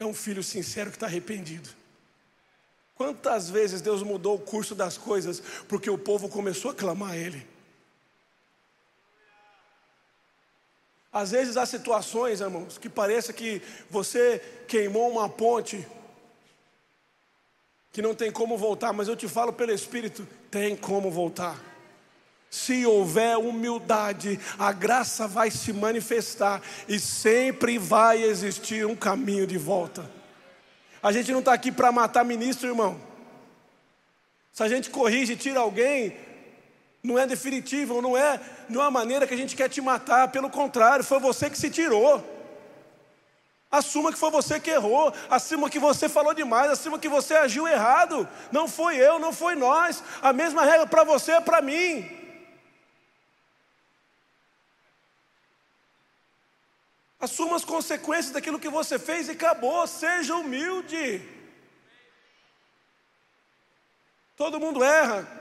É 0.00 0.04
um 0.04 0.14
filho 0.14 0.42
sincero 0.42 0.90
que 0.90 0.96
está 0.96 1.06
arrependido. 1.06 1.68
Quantas 2.96 3.48
vezes 3.48 3.80
Deus 3.80 4.02
mudou 4.02 4.34
o 4.34 4.40
curso 4.40 4.74
das 4.74 4.98
coisas 4.98 5.40
porque 5.68 5.88
o 5.88 5.96
povo 5.96 6.28
começou 6.28 6.70
a 6.70 6.74
clamar 6.74 7.12
a 7.12 7.16
Ele? 7.16 7.46
Às 11.12 11.32
vezes 11.32 11.56
há 11.56 11.66
situações, 11.66 12.40
irmãos, 12.40 12.78
que 12.78 12.88
pareça 12.88 13.32
que 13.32 13.60
você 13.90 14.40
queimou 14.68 15.10
uma 15.10 15.28
ponte 15.28 15.86
que 17.92 18.00
não 18.00 18.14
tem 18.14 18.30
como 18.30 18.56
voltar, 18.56 18.92
mas 18.92 19.08
eu 19.08 19.16
te 19.16 19.26
falo 19.26 19.52
pelo 19.52 19.72
Espírito: 19.72 20.26
tem 20.50 20.76
como 20.76 21.10
voltar. 21.10 21.60
Se 22.48 22.84
houver 22.84 23.36
humildade, 23.36 24.38
a 24.58 24.72
graça 24.72 25.28
vai 25.28 25.50
se 25.50 25.72
manifestar 25.72 26.60
e 26.88 26.98
sempre 26.98 27.78
vai 27.78 28.22
existir 28.22 28.84
um 28.86 28.96
caminho 28.96 29.46
de 29.46 29.56
volta. 29.56 30.08
A 31.02 31.12
gente 31.12 31.32
não 31.32 31.38
está 31.38 31.52
aqui 31.52 31.70
para 31.70 31.92
matar 31.92 32.24
ministro, 32.24 32.68
irmão. 32.68 33.00
Se 34.52 34.62
a 34.62 34.68
gente 34.68 34.90
corrige 34.90 35.32
e 35.32 35.36
tira 35.36 35.60
alguém, 35.60 36.16
não 37.02 37.18
é 37.18 37.26
definitivo, 37.26 38.02
não 38.02 38.16
é, 38.16 38.40
não 38.68 38.80
é 38.80 38.84
uma 38.84 38.90
maneira 38.90 39.26
que 39.26 39.34
a 39.34 39.36
gente 39.36 39.56
quer 39.56 39.68
te 39.68 39.80
matar, 39.80 40.28
pelo 40.28 40.50
contrário, 40.50 41.04
foi 41.04 41.18
você 41.18 41.48
que 41.48 41.58
se 41.58 41.70
tirou. 41.70 42.38
Assuma 43.70 44.12
que 44.12 44.18
foi 44.18 44.30
você 44.30 44.58
que 44.58 44.68
errou, 44.68 45.14
assuma 45.30 45.70
que 45.70 45.78
você 45.78 46.08
falou 46.08 46.34
demais, 46.34 46.72
assuma 46.72 46.98
que 46.98 47.08
você 47.08 47.34
agiu 47.34 47.68
errado. 47.68 48.28
Não 48.50 48.66
foi 48.66 48.96
eu, 48.96 49.18
não 49.18 49.32
foi 49.32 49.54
nós. 49.54 50.02
A 50.20 50.32
mesma 50.32 50.64
regra 50.64 50.86
para 50.88 51.04
você 51.04 51.32
é 51.32 51.40
para 51.40 51.62
mim. 51.62 52.10
Assuma 57.20 57.54
as 57.54 57.64
consequências 57.64 58.32
daquilo 58.32 58.58
que 58.58 58.68
você 58.68 58.98
fez 58.98 59.28
e 59.28 59.32
acabou. 59.32 59.86
Seja 59.86 60.34
humilde. 60.34 61.22
Todo 64.36 64.58
mundo 64.58 64.82
erra. 64.82 65.39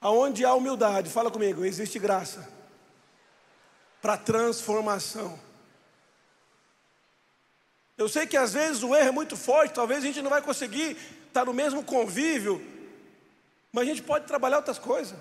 Aonde 0.00 0.44
há 0.44 0.54
humildade, 0.54 1.10
fala 1.10 1.30
comigo, 1.30 1.64
existe 1.64 1.98
graça 1.98 2.48
para 4.00 4.16
transformação. 4.16 5.38
Eu 7.96 8.08
sei 8.08 8.26
que 8.26 8.36
às 8.36 8.52
vezes 8.52 8.82
o 8.84 8.94
erro 8.94 9.08
é 9.08 9.10
muito 9.10 9.36
forte, 9.36 9.74
talvez 9.74 10.04
a 10.04 10.06
gente 10.06 10.22
não 10.22 10.30
vai 10.30 10.40
conseguir 10.40 10.96
estar 11.26 11.44
no 11.44 11.52
mesmo 11.52 11.82
convívio, 11.82 12.64
mas 13.72 13.82
a 13.82 13.86
gente 13.86 14.02
pode 14.02 14.24
trabalhar 14.26 14.58
outras 14.58 14.78
coisas. 14.78 15.18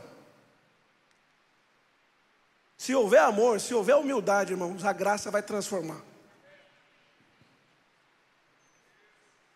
Se 2.78 2.94
houver 2.94 3.22
amor, 3.22 3.60
se 3.60 3.74
houver 3.74 3.96
humildade, 3.96 4.54
irmãos, 4.54 4.86
a 4.86 4.94
graça 4.94 5.32
vai 5.32 5.42
transformar. 5.42 6.02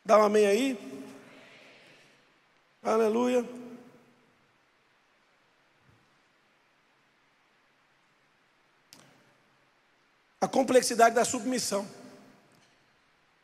Dá 0.03 0.17
um 0.17 0.23
amém 0.23 0.47
aí? 0.47 1.01
Aleluia. 2.81 3.47
A 10.41 10.47
complexidade 10.47 11.13
da 11.13 11.23
submissão. 11.23 11.87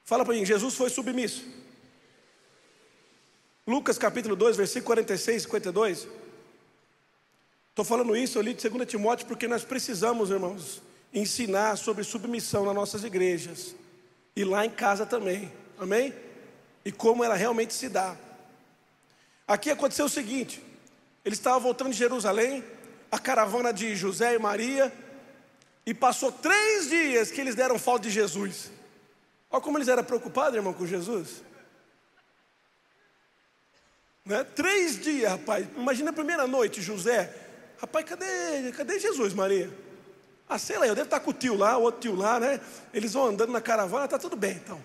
Fala 0.04 0.26
para 0.26 0.34
mim, 0.34 0.44
Jesus 0.44 0.74
foi 0.74 0.90
submisso. 0.90 1.46
Lucas 3.68 3.98
capítulo 3.98 4.36
2, 4.36 4.58
versículo 4.58 4.86
46 4.86 5.38
e 5.38 5.46
52. 5.46 6.08
Estou 7.70 7.86
falando 7.86 8.16
isso 8.16 8.40
ali 8.40 8.56
de 8.56 8.68
2 8.68 8.90
Timóteo 8.90 9.28
porque 9.28 9.48
nós 9.48 9.64
precisamos, 9.64 10.32
irmãos, 10.32 10.82
ensinar 11.14 11.78
sobre 11.78 12.04
submissão 12.04 12.66
nas 12.66 12.74
nossas 12.74 13.04
igrejas 13.04 13.76
e 14.36 14.44
lá 14.44 14.66
em 14.66 14.70
casa 14.70 15.06
também, 15.06 15.52
amém? 15.78 16.14
E 16.84 16.92
como 16.92 17.24
ela 17.24 17.36
realmente 17.36 17.74
se 17.74 17.90
dá. 17.90 18.18
Aqui 19.48 19.70
aconteceu 19.70 20.06
o 20.06 20.10
seguinte: 20.10 20.64
eles 21.24 21.38
estavam 21.38 21.60
voltando 21.60 21.92
de 21.92 21.98
Jerusalém, 21.98 22.64
a 23.12 23.20
caravana 23.20 23.74
de 23.74 23.96
José 23.96 24.34
e 24.34 24.40
Maria, 24.40 24.92
e 25.88 25.94
passou 25.94 26.34
três 26.34 26.90
dias 26.90 27.32
que 27.32 27.40
eles 27.40 27.56
deram 27.56 27.80
falta 27.80 28.02
de 28.02 28.12
Jesus. 28.12 28.70
Olha 29.50 29.62
como 29.62 29.78
eles 29.78 29.88
eram 29.88 30.04
preocupados, 30.04 30.54
irmão, 30.54 30.74
com 30.74 30.86
Jesus. 30.86 31.42
Né? 34.26 34.44
Três 34.44 35.02
dias, 35.02 35.32
rapaz. 35.32 35.66
Imagina 35.78 36.10
a 36.10 36.14
primeira 36.14 36.46
noite, 36.46 36.82
José. 36.82 37.34
Rapaz, 37.78 38.06
cadê, 38.06 38.70
cadê 38.76 39.00
Jesus, 39.00 39.34
Maria? 39.34 39.72
Ah, 40.50 40.60
sei 40.60 40.78
lá, 40.78 40.86
eu 40.86 40.94
devo 40.94 41.06
estar 41.06 41.22
com 41.22 41.32
o 41.32 41.34
tio 41.34 41.56
lá, 41.56 41.78
o 41.78 41.84
outro 41.84 42.02
tio 42.02 42.16
lá, 42.16 42.38
né? 42.38 42.60
Eles 42.94 43.14
vão 43.14 43.28
andando 43.28 43.54
na 43.54 43.62
caravana, 43.62 44.10
tá 44.10 44.20
tudo 44.20 44.36
bem 44.36 44.58
então. 44.58 44.84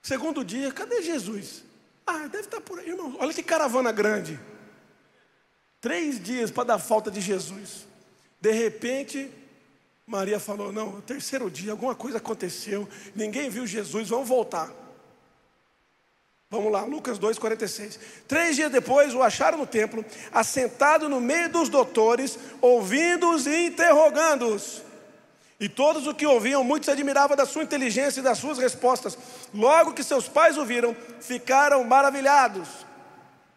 Segundo 0.00 0.42
dia, 0.42 0.72
cadê 0.72 1.02
Jesus? 1.02 1.64
Ah, 2.06 2.28
deve 2.28 2.46
estar 2.46 2.62
por 2.62 2.78
aí, 2.78 2.88
irmão. 2.88 3.14
Olha 3.20 3.34
que 3.34 3.42
caravana 3.42 3.92
grande. 3.92 4.40
Três 5.82 6.18
dias 6.18 6.50
para 6.50 6.64
dar 6.64 6.78
falta 6.78 7.10
de 7.10 7.20
Jesus. 7.20 7.86
De 8.40 8.52
repente, 8.52 9.30
Maria 10.06 10.40
falou: 10.40 10.72
Não, 10.72 10.96
o 10.96 11.02
terceiro 11.02 11.50
dia, 11.50 11.72
alguma 11.72 11.94
coisa 11.94 12.18
aconteceu. 12.18 12.88
Ninguém 13.14 13.48
viu 13.48 13.66
Jesus, 13.66 14.08
vamos 14.08 14.28
voltar. 14.28 14.70
Vamos 16.50 16.70
lá, 16.70 16.84
Lucas 16.84 17.18
2,46. 17.18 17.98
Três 18.28 18.56
dias 18.56 18.70
depois 18.70 19.14
o 19.14 19.22
acharam 19.22 19.56
no 19.56 19.66
templo, 19.66 20.04
assentado 20.30 21.08
no 21.08 21.18
meio 21.18 21.48
dos 21.48 21.70
doutores, 21.70 22.38
ouvindo-os 22.60 23.46
e 23.46 23.68
interrogando-os. 23.68 24.82
E 25.58 25.66
todos 25.66 26.06
os 26.06 26.12
que 26.12 26.26
ouviam, 26.26 26.62
muitos 26.62 26.90
admiravam 26.90 27.36
da 27.36 27.46
sua 27.46 27.62
inteligência 27.62 28.20
e 28.20 28.22
das 28.22 28.36
suas 28.36 28.58
respostas. 28.58 29.16
Logo 29.54 29.94
que 29.94 30.02
seus 30.02 30.28
pais 30.28 30.58
o 30.58 30.64
viram, 30.66 30.94
ficaram 31.20 31.82
maravilhados. 31.84 32.68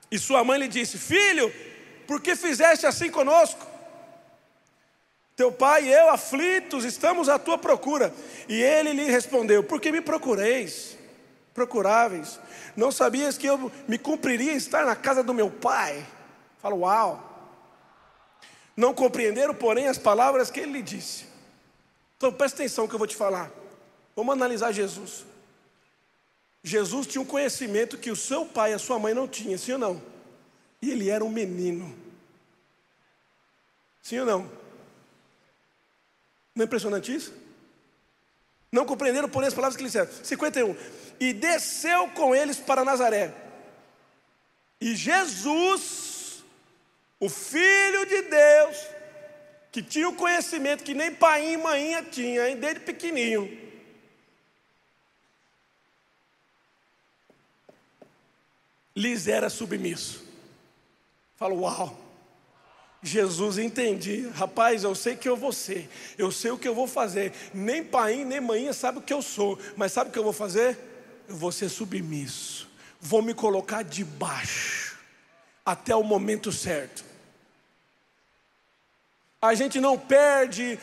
E 0.10 0.18
sua 0.18 0.44
mãe 0.46 0.60
lhe 0.60 0.68
disse: 0.70 0.98
Filho, 0.98 1.52
por 2.08 2.22
que 2.22 2.36
fizeste 2.36 2.86
assim 2.86 3.10
conosco? 3.10 3.75
Teu 5.36 5.52
pai 5.52 5.86
e 5.86 5.92
eu, 5.92 6.10
aflitos, 6.10 6.86
estamos 6.86 7.28
à 7.28 7.38
tua 7.38 7.58
procura. 7.58 8.14
E 8.48 8.62
ele 8.62 8.94
lhe 8.94 9.04
respondeu: 9.06 9.64
Por 9.64 9.82
que 9.82 9.92
me 9.92 10.02
procureis? 10.02 10.98
Procuráveis. 11.54 12.40
Não 12.76 12.92
sabias 12.92 13.38
que 13.38 13.48
eu 13.48 13.72
me 13.88 13.98
cumpriria 13.98 14.54
estar 14.54 14.86
na 14.86 14.96
casa 14.96 15.24
do 15.24 15.34
meu 15.34 15.50
pai? 15.50 16.06
Fala, 16.60 16.76
uau. 16.76 17.32
Não 18.76 18.94
compreenderam, 18.94 19.54
porém, 19.54 19.88
as 19.88 19.98
palavras 19.98 20.52
que 20.52 20.60
ele 20.60 20.74
lhe 20.74 20.82
disse. 20.82 21.26
Então 22.18 22.32
presta 22.32 22.62
atenção 22.62 22.88
que 22.88 22.94
eu 22.94 23.00
vou 23.00 23.08
te 23.08 23.16
falar. 23.16 23.52
Vamos 24.16 24.34
analisar 24.34 24.72
Jesus. 24.72 25.26
Jesus 26.64 27.08
tinha 27.08 27.22
um 27.22 27.26
conhecimento 27.26 27.98
que 27.98 28.10
o 28.10 28.16
seu 28.16 28.46
pai 28.46 28.72
e 28.72 28.74
a 28.74 28.80
sua 28.80 28.98
mãe 28.98 29.14
não 29.14 29.28
tinham, 29.28 29.58
sim 29.58 29.74
ou 29.74 29.78
não? 29.78 30.02
E 30.82 30.92
ele 30.92 31.10
era 31.10 31.24
um 31.24 31.30
menino. 31.30 31.96
Sim 34.02 34.20
ou 34.20 34.26
não? 34.26 34.65
Não 36.56 36.64
é 36.64 36.66
impressionante 36.66 37.14
isso? 37.14 37.34
Não 38.72 38.86
compreenderam, 38.86 39.30
porém, 39.30 39.48
as 39.48 39.54
palavras 39.54 39.76
que 39.76 39.84
lhe 39.84 39.90
disseram. 39.90 40.10
51. 40.24 40.76
E 41.20 41.34
desceu 41.34 42.08
com 42.10 42.34
eles 42.34 42.58
para 42.58 42.86
Nazaré. 42.86 43.34
E 44.80 44.96
Jesus, 44.96 46.44
o 47.20 47.30
Filho 47.30 48.06
de 48.06 48.22
Deus, 48.24 48.78
que 49.72 49.84
tinha 49.84 50.08
o 50.08 50.16
conhecimento 50.16 50.84
que 50.84 50.94
nem 50.94 51.14
pai 51.14 51.54
e 51.54 51.58
mãinha 51.58 52.04
tinha, 52.04 52.56
desde 52.56 52.82
pequenininho. 52.82 53.66
Lhes 58.96 59.28
era 59.28 59.50
submisso. 59.50 60.24
Falo, 61.36 61.60
uau. 61.62 62.05
Jesus 63.06 63.60
entendia, 63.60 64.32
rapaz, 64.32 64.84
eu 64.84 64.96
sei 64.96 65.16
que 65.16 65.30
eu 65.30 65.38
vou 65.38 65.52
ser, 65.52 65.88
eu 66.18 66.32
sei 66.32 66.50
o 66.50 66.58
que 66.58 66.68
eu 66.68 66.74
vou 66.74 66.88
fazer. 66.88 67.32
Nem 67.54 67.84
pai 67.84 68.26
nem 68.26 68.42
mãe 68.42 68.74
sabe 68.74 68.98
o 68.98 69.02
que 69.02 69.14
eu 69.14 69.22
sou, 69.22 69.60
mas 69.78 69.92
sabe 69.92 70.10
o 70.10 70.14
que 70.14 70.18
eu 70.18 70.24
vou 70.24 70.34
fazer? 70.34 70.76
Eu 71.30 71.36
vou 71.36 71.52
ser 71.52 71.70
submisso, 71.70 72.68
vou 73.00 73.22
me 73.22 73.36
colocar 73.36 73.84
debaixo, 73.84 74.98
até 75.64 75.96
o 75.96 76.02
momento 76.02 76.52
certo. 76.52 77.06
A 79.40 79.54
gente 79.54 79.80
não 79.80 80.00
perde, 80.00 80.80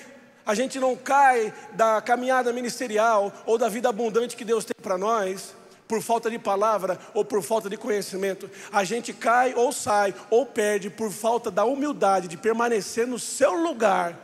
a 0.46 0.54
gente 0.54 0.78
não 0.78 0.94
cai 0.94 1.52
da 1.72 2.00
caminhada 2.00 2.52
ministerial 2.52 3.32
ou 3.44 3.58
da 3.58 3.68
vida 3.68 3.88
abundante 3.88 4.36
que 4.36 4.44
Deus 4.44 4.64
tem 4.64 4.76
para 4.80 4.96
nós 4.96 5.56
por 5.92 6.00
falta 6.00 6.30
de 6.30 6.38
palavra 6.38 6.98
ou 7.12 7.22
por 7.22 7.42
falta 7.42 7.68
de 7.68 7.76
conhecimento. 7.76 8.50
A 8.72 8.82
gente 8.82 9.12
cai 9.12 9.52
ou 9.52 9.70
sai 9.70 10.14
ou 10.30 10.46
perde 10.46 10.88
por 10.88 11.12
falta 11.12 11.50
da 11.50 11.66
humildade 11.66 12.28
de 12.28 12.38
permanecer 12.38 13.06
no 13.06 13.18
seu 13.18 13.52
lugar 13.52 14.18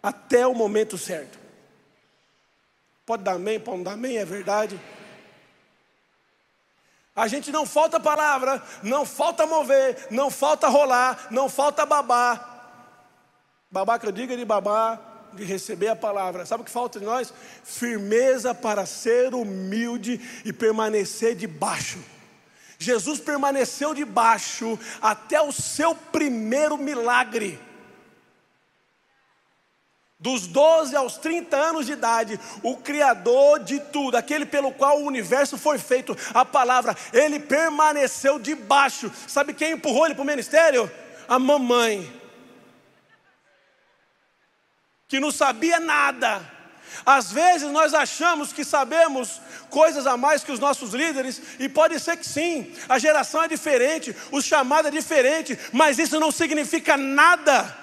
até 0.00 0.46
o 0.46 0.54
momento 0.54 0.96
certo. 0.96 1.36
Pode 3.04 3.24
dar 3.24 3.32
amém, 3.32 3.58
pode 3.58 3.78
não 3.78 3.84
dar 3.84 3.94
amém, 3.94 4.18
é 4.18 4.24
verdade. 4.24 4.80
A 7.16 7.26
gente 7.26 7.50
não 7.50 7.66
falta 7.66 7.98
palavra, 7.98 8.62
não 8.80 9.04
falta 9.04 9.44
mover, 9.46 10.06
não 10.12 10.30
falta 10.30 10.68
rolar, 10.68 11.26
não 11.28 11.48
falta 11.48 11.84
babar, 11.84 12.54
Babá 13.68 13.98
que 13.98 14.06
eu 14.06 14.12
diga 14.12 14.36
de 14.36 14.44
babá, 14.44 15.00
de 15.34 15.44
receber 15.44 15.88
a 15.88 15.96
palavra. 15.96 16.46
Sabe 16.46 16.62
o 16.62 16.64
que 16.64 16.70
falta 16.70 16.98
de 16.98 17.04
nós? 17.04 17.32
Firmeza 17.62 18.54
para 18.54 18.86
ser 18.86 19.34
humilde 19.34 20.20
e 20.44 20.52
permanecer 20.52 21.34
debaixo. 21.34 21.98
Jesus 22.78 23.20
permaneceu 23.20 23.94
debaixo 23.94 24.78
até 25.00 25.40
o 25.40 25.52
seu 25.52 25.94
primeiro 25.94 26.76
milagre. 26.76 27.58
Dos 30.18 30.46
12 30.46 30.96
aos 30.96 31.18
30 31.18 31.56
anos 31.56 31.86
de 31.86 31.92
idade, 31.92 32.40
o 32.62 32.76
Criador 32.76 33.58
de 33.58 33.78
tudo, 33.78 34.16
aquele 34.16 34.46
pelo 34.46 34.72
qual 34.72 35.00
o 35.00 35.06
universo 35.06 35.58
foi 35.58 35.76
feito, 35.76 36.16
a 36.32 36.44
palavra, 36.44 36.96
ele 37.12 37.38
permaneceu 37.38 38.38
debaixo. 38.38 39.12
Sabe 39.28 39.52
quem 39.52 39.72
empurrou 39.72 40.06
ele 40.06 40.14
para 40.14 40.22
o 40.22 40.26
ministério? 40.26 40.90
A 41.28 41.38
mamãe 41.38 42.23
que 45.14 45.20
não 45.20 45.30
sabia 45.30 45.78
nada. 45.78 46.42
Às 47.06 47.30
vezes 47.30 47.70
nós 47.70 47.94
achamos 47.94 48.52
que 48.52 48.64
sabemos 48.64 49.40
coisas 49.70 50.08
a 50.08 50.16
mais 50.16 50.42
que 50.42 50.50
os 50.50 50.58
nossos 50.58 50.92
líderes, 50.92 51.40
e 51.60 51.68
pode 51.68 52.00
ser 52.00 52.16
que 52.16 52.26
sim, 52.26 52.74
a 52.88 52.98
geração 52.98 53.44
é 53.44 53.46
diferente, 53.46 54.14
o 54.32 54.42
chamado 54.42 54.88
é 54.88 54.90
diferente, 54.90 55.56
mas 55.72 56.00
isso 56.00 56.18
não 56.18 56.32
significa 56.32 56.96
nada. 56.96 57.76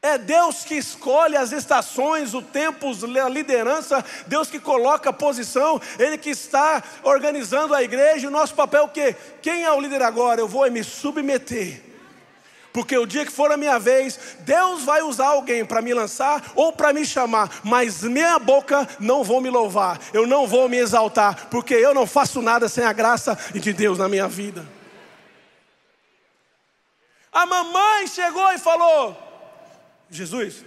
É 0.00 0.16
Deus 0.16 0.64
que 0.64 0.76
escolhe 0.76 1.36
as 1.36 1.52
estações, 1.52 2.32
o 2.32 2.40
tempo, 2.40 2.92
a 3.22 3.28
liderança, 3.28 4.02
Deus 4.26 4.48
que 4.48 4.58
coloca 4.58 5.10
a 5.10 5.12
posição, 5.12 5.78
Ele 5.98 6.16
que 6.16 6.30
está 6.30 6.82
organizando 7.02 7.74
a 7.74 7.82
igreja. 7.82 8.26
O 8.26 8.30
nosso 8.30 8.54
papel 8.54 8.80
é 8.80 8.84
o 8.84 8.88
quê? 8.88 9.16
Quem 9.42 9.64
é 9.64 9.70
o 9.70 9.80
líder 9.80 10.00
agora? 10.00 10.40
Eu 10.40 10.48
vou 10.48 10.68
me 10.70 10.82
submeter 10.82 11.91
porque 12.72 12.96
o 12.96 13.06
dia 13.06 13.24
que 13.26 13.32
for 13.32 13.52
a 13.52 13.56
minha 13.56 13.78
vez, 13.78 14.18
Deus 14.40 14.82
vai 14.84 15.02
usar 15.02 15.28
alguém 15.28 15.64
para 15.64 15.82
me 15.82 15.92
lançar 15.92 16.52
ou 16.54 16.72
para 16.72 16.92
me 16.92 17.04
chamar, 17.04 17.60
mas 17.62 18.02
minha 18.02 18.38
boca 18.38 18.88
não 18.98 19.22
vou 19.22 19.40
me 19.40 19.50
louvar, 19.50 20.00
eu 20.12 20.26
não 20.26 20.46
vou 20.46 20.68
me 20.68 20.78
exaltar, 20.78 21.48
porque 21.48 21.74
eu 21.74 21.92
não 21.94 22.06
faço 22.06 22.40
nada 22.40 22.68
sem 22.68 22.84
a 22.84 22.92
graça 22.92 23.38
de 23.52 23.72
Deus 23.72 23.98
na 23.98 24.08
minha 24.08 24.26
vida. 24.26 24.66
A 27.32 27.46
mamãe 27.46 28.06
chegou 28.06 28.52
e 28.52 28.58
falou: 28.58 29.16
Jesus, 30.10 30.64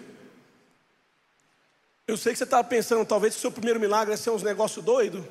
Eu 2.07 2.17
sei 2.17 2.33
que 2.33 2.37
você 2.37 2.43
estava 2.43 2.63
pensando, 2.63 3.03
talvez 3.05 3.35
o 3.35 3.39
seu 3.39 3.51
primeiro 3.51 3.79
milagre 3.79 4.13
é 4.13 4.17
ser 4.17 4.29
uns 4.29 4.43
negócios 4.43 4.83
doidos, 4.83 5.23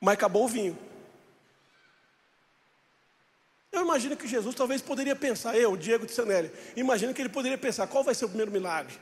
mas 0.00 0.14
acabou 0.14 0.44
o 0.44 0.48
vinho. 0.48 0.76
Eu 3.72 3.82
imagino 3.82 4.16
que 4.16 4.28
Jesus 4.28 4.54
talvez 4.54 4.82
poderia 4.82 5.16
pensar, 5.16 5.56
eu, 5.56 5.76
Diego 5.76 6.06
de 6.06 6.12
Sanelli, 6.12 6.52
imagino 6.76 7.14
que 7.14 7.22
ele 7.22 7.30
poderia 7.30 7.56
pensar, 7.56 7.86
qual 7.86 8.04
vai 8.04 8.14
ser 8.14 8.26
o 8.26 8.28
primeiro 8.28 8.52
milagre? 8.52 8.94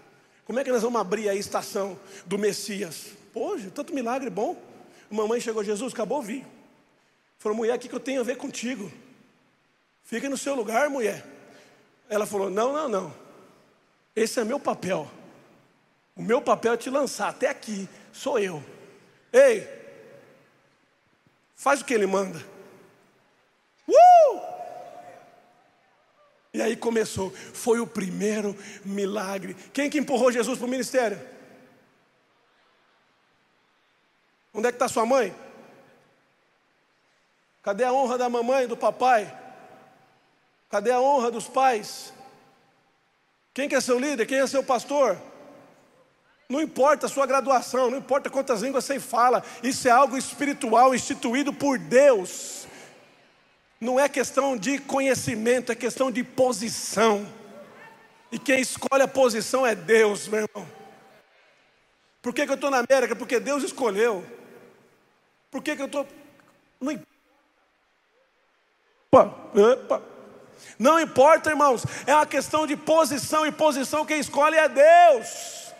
Como 0.45 0.59
é 0.59 0.65
que 0.65 0.71
nós 0.71 0.83
vamos 0.83 1.01
abrir 1.01 1.29
a 1.29 1.35
estação 1.35 1.99
do 2.25 2.39
Messias? 2.39 3.09
Poxa, 3.33 3.71
tanto 3.75 3.95
milagre 3.95 4.31
bom. 4.31 4.57
Mamãe 5.11 5.41
chegou, 5.41 5.65
Jesus, 5.65 5.93
acabou 5.93 6.21
o 6.21 6.23
vinho. 6.23 6.47
Falou, 7.39 7.57
mulher, 7.57 7.77
o 7.77 7.79
que 7.79 7.93
eu 7.93 8.01
tenho 8.01 8.21
a 8.21 8.25
ver 8.25 8.37
contigo? 8.37 8.91
Fica 10.05 10.29
no 10.29 10.37
seu 10.37 10.55
lugar, 10.55 10.89
mulher. 10.89 11.25
Ela 12.09 12.27
falou: 12.27 12.51
Não, 12.51 12.73
não, 12.73 12.89
não. 12.89 13.15
Esse 14.15 14.41
é 14.41 14.45
meu 14.45 14.59
papel. 14.59 15.09
O 16.17 16.23
meu 16.23 16.43
papel 16.43 16.73
é 16.73 16.77
te 16.77 16.91
lançar 16.91 17.29
até 17.29 17.49
aqui. 17.49 17.89
Sou 18.13 18.37
eu. 18.37 18.61
Ei, 19.33 19.69
faz 21.55 21.81
o 21.81 21.85
que 21.85 21.95
ele 21.95 22.07
manda. 22.07 22.45
Uh! 23.89 24.20
E 26.53 26.61
aí 26.61 26.77
começou. 26.77 27.31
Foi 27.31 27.81
o 27.81 27.87
primeiro 27.87 28.57
milagre. 28.85 29.55
Quem 29.73 29.89
que 29.89 29.99
empurrou 29.99 30.33
Jesus 30.33 30.59
para 30.59 30.67
o 30.67 30.71
ministério? 30.71 31.21
Onde 34.53 34.67
é 34.67 34.73
que 34.73 34.77
está 34.77 34.89
sua 34.89 35.07
mãe? 35.07 35.35
Cadê 37.63 37.85
a 37.85 37.93
honra 37.93 38.19
da 38.19 38.29
mamãe 38.29 38.67
do 38.67 38.77
papai? 38.77 39.37
Cadê 40.69 40.91
a 40.91 41.01
honra 41.01 41.31
dos 41.31 41.47
pais? 41.47 42.13
Quem 43.53 43.69
que 43.69 43.75
é 43.75 43.81
seu 43.81 43.99
líder? 43.99 44.27
Quem 44.27 44.39
é 44.39 44.47
seu 44.47 44.63
pastor? 44.63 45.21
Não 46.49 46.61
importa 46.61 47.07
a 47.07 47.09
sua 47.09 47.27
graduação, 47.27 47.93
não 47.93 47.99
importa 47.99 48.29
quantas 48.29 48.63
línguas 48.63 48.85
você 48.85 48.99
fala, 48.99 49.45
isso 49.63 49.87
é 49.87 49.91
algo 49.93 50.17
espiritual 50.17 50.93
instituído 50.93 51.53
por 51.53 51.79
Deus. 51.79 52.67
Não 53.81 53.99
é 53.99 54.09
questão 54.09 54.57
de 54.59 54.79
conhecimento, 54.79 55.73
é 55.73 55.75
questão 55.75 56.11
de 56.11 56.23
posição. 56.23 57.27
E 58.31 58.39
quem 58.39 58.61
escolhe 58.61 59.03
a 59.03 59.09
posição 59.09 59.67
é 59.67 59.75
Deus, 59.75 60.29
meu 60.29 60.41
irmão. 60.41 60.69
Por 62.21 62.35
que, 62.35 62.45
que 62.45 62.53
eu 62.53 62.57
estou 62.57 62.71
na 62.71 62.85
América? 62.87 63.17
Porque 63.17 63.41
Deus 63.41 63.63
escolheu. 63.63 64.25
Por 65.51 65.63
que, 65.63 65.75
que 65.75 65.83
eu 65.83 65.87
estou. 65.87 66.07
Não 66.79 66.93
importa. 69.11 70.03
Não 70.79 71.01
importa, 71.01 71.51
irmãos, 71.51 71.83
é 72.07 72.15
uma 72.15 72.27
questão 72.27 72.67
de 72.67 72.77
posição 72.77 73.47
e 73.47 73.53
posição 73.53 74.05
quem 74.05 74.21
escolhe 74.21 74.57
é 74.57 74.69
Deus. 74.69 75.73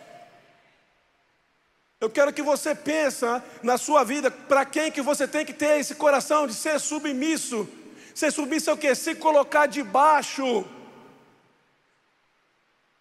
Eu 1.99 2.09
quero 2.09 2.33
que 2.33 2.41
você 2.41 2.73
pense 2.73 3.23
na 3.61 3.77
sua 3.77 4.03
vida 4.03 4.31
para 4.31 4.65
quem 4.65 4.91
que 4.91 5.03
você 5.03 5.27
tem 5.27 5.45
que 5.45 5.53
ter 5.53 5.79
esse 5.79 5.93
coração 5.93 6.47
de 6.47 6.55
ser 6.55 6.79
submisso. 6.79 7.69
Ser 8.13 8.31
submisso 8.31 8.69
é 8.69 8.73
o 8.73 8.77
que? 8.77 8.93
Se 8.95 9.15
colocar 9.15 9.65
debaixo. 9.65 10.65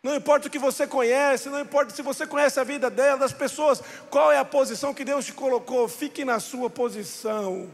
Não 0.02 0.16
importa 0.16 0.48
o 0.48 0.50
que 0.50 0.58
você 0.58 0.86
conhece, 0.86 1.50
não 1.50 1.60
importa 1.60 1.94
se 1.94 2.00
você 2.00 2.26
conhece 2.26 2.58
a 2.58 2.64
vida 2.64 2.88
dela, 2.88 3.18
das 3.18 3.34
pessoas, 3.34 3.82
qual 4.08 4.32
é 4.32 4.38
a 4.38 4.44
posição 4.44 4.94
que 4.94 5.04
Deus 5.04 5.26
te 5.26 5.32
colocou, 5.32 5.86
fique 5.88 6.24
na 6.24 6.40
sua 6.40 6.70
posição 6.70 7.70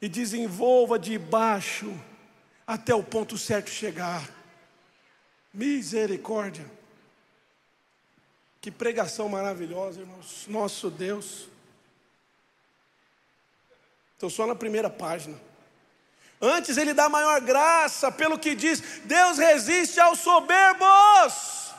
e 0.00 0.08
desenvolva 0.08 0.98
debaixo 0.98 1.94
até 2.66 2.92
o 2.92 3.02
ponto 3.02 3.38
certo 3.38 3.70
chegar. 3.70 4.28
Misericórdia. 5.54 6.68
Que 8.60 8.70
pregação 8.70 9.28
maravilhosa, 9.28 10.00
irmãos. 10.00 10.46
Nosso 10.48 10.90
Deus. 10.90 11.48
Estou 14.14 14.30
só 14.30 14.46
na 14.46 14.54
primeira 14.54 14.90
página. 14.90 15.38
Antes 16.42 16.76
ele 16.76 16.92
dá 16.92 17.08
maior 17.08 17.40
graça, 17.40 18.10
pelo 18.10 18.36
que 18.36 18.56
diz: 18.56 18.80
Deus 19.04 19.38
resiste 19.38 20.00
aos 20.00 20.18
soberbos. 20.18 21.72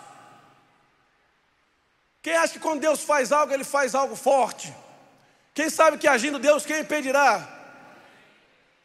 Quem 2.22 2.38
acha 2.38 2.54
que 2.54 2.60
quando 2.60 2.80
Deus 2.80 3.04
faz 3.04 3.34
algo, 3.34 3.54
ele 3.54 3.66
faz 3.66 3.94
algo 3.94 4.16
forte? 4.16 4.74
Quem 5.54 5.70
sabe 5.70 5.98
que 5.98 6.08
agindo 6.08 6.40
Deus, 6.40 6.66
quem 6.66 6.80
impedirá? 6.80 7.46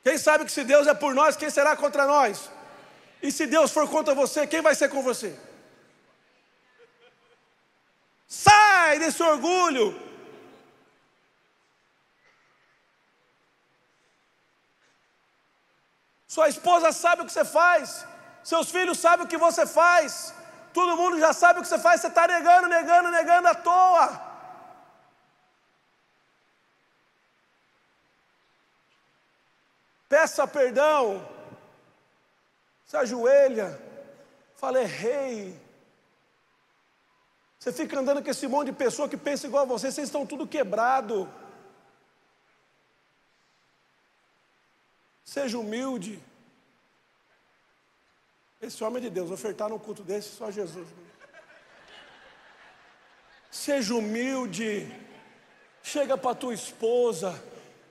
Quem 0.03 0.19
sabe 0.19 0.45
que 0.45 0.51
se 0.51 0.65
Deus 0.65 0.89
é 0.89 0.95
por 0.95 1.15
nós, 1.15 1.37
quem 1.37 1.49
será 1.49 1.77
contra 1.77 2.07
nós? 2.07 2.51
E 3.23 3.31
se 3.31 3.47
Deus 3.47 3.71
for 3.71 3.89
contra 3.89 4.15
você, 4.15 4.49
quem 4.49 4.61
vai 4.61 4.75
ser 4.75 4.89
com 4.89 5.01
você? 5.01 5.39
Sai 8.27 8.99
desse 8.99 9.23
orgulho. 9.23 10.08
Sua 16.35 16.49
esposa 16.49 16.93
sabe 16.93 17.23
o 17.23 17.27
que 17.27 17.33
você 17.33 17.45
faz, 17.45 18.07
seus 18.45 18.71
filhos 18.71 18.99
sabem 18.99 19.25
o 19.25 19.29
que 19.29 19.39
você 19.39 19.67
faz, 19.67 20.33
todo 20.73 20.97
mundo 20.97 21.19
já 21.19 21.33
sabe 21.33 21.59
o 21.59 21.63
que 21.63 21.69
você 21.69 21.79
faz, 21.79 22.01
você 22.01 22.09
está 22.09 22.27
negando, 22.29 22.69
negando, 22.69 23.11
negando 23.11 23.49
à 23.49 23.55
toa. 23.55 24.29
peça 30.09 30.47
perdão, 30.47 31.27
se 32.87 32.97
ajoelha, 32.97 33.79
fala, 34.57 34.81
errei. 34.81 35.55
Você 37.59 37.73
fica 37.73 37.99
andando 37.99 38.23
com 38.23 38.31
esse 38.31 38.47
monte 38.49 38.71
de 38.71 38.73
pessoa 38.73 39.09
que 39.09 39.17
pensa 39.17 39.47
igual 39.47 39.65
a 39.65 39.67
você, 39.67 39.93
vocês 39.93 40.09
estão 40.09 40.25
tudo 40.25 40.47
quebrado. 40.47 41.29
Seja 45.29 45.59
humilde. 45.59 46.19
Esse 48.63 48.83
homem 48.83 49.03
de 49.03 49.11
Deus, 49.11 49.31
ofertar 49.31 49.69
num 49.69 49.79
culto 49.79 50.03
desse, 50.03 50.31
só 50.35 50.51
Jesus. 50.51 50.89
Seja 53.51 53.95
humilde. 53.95 54.91
Chega 55.83 56.17
para 56.17 56.35
tua 56.35 56.55
esposa, 56.55 57.31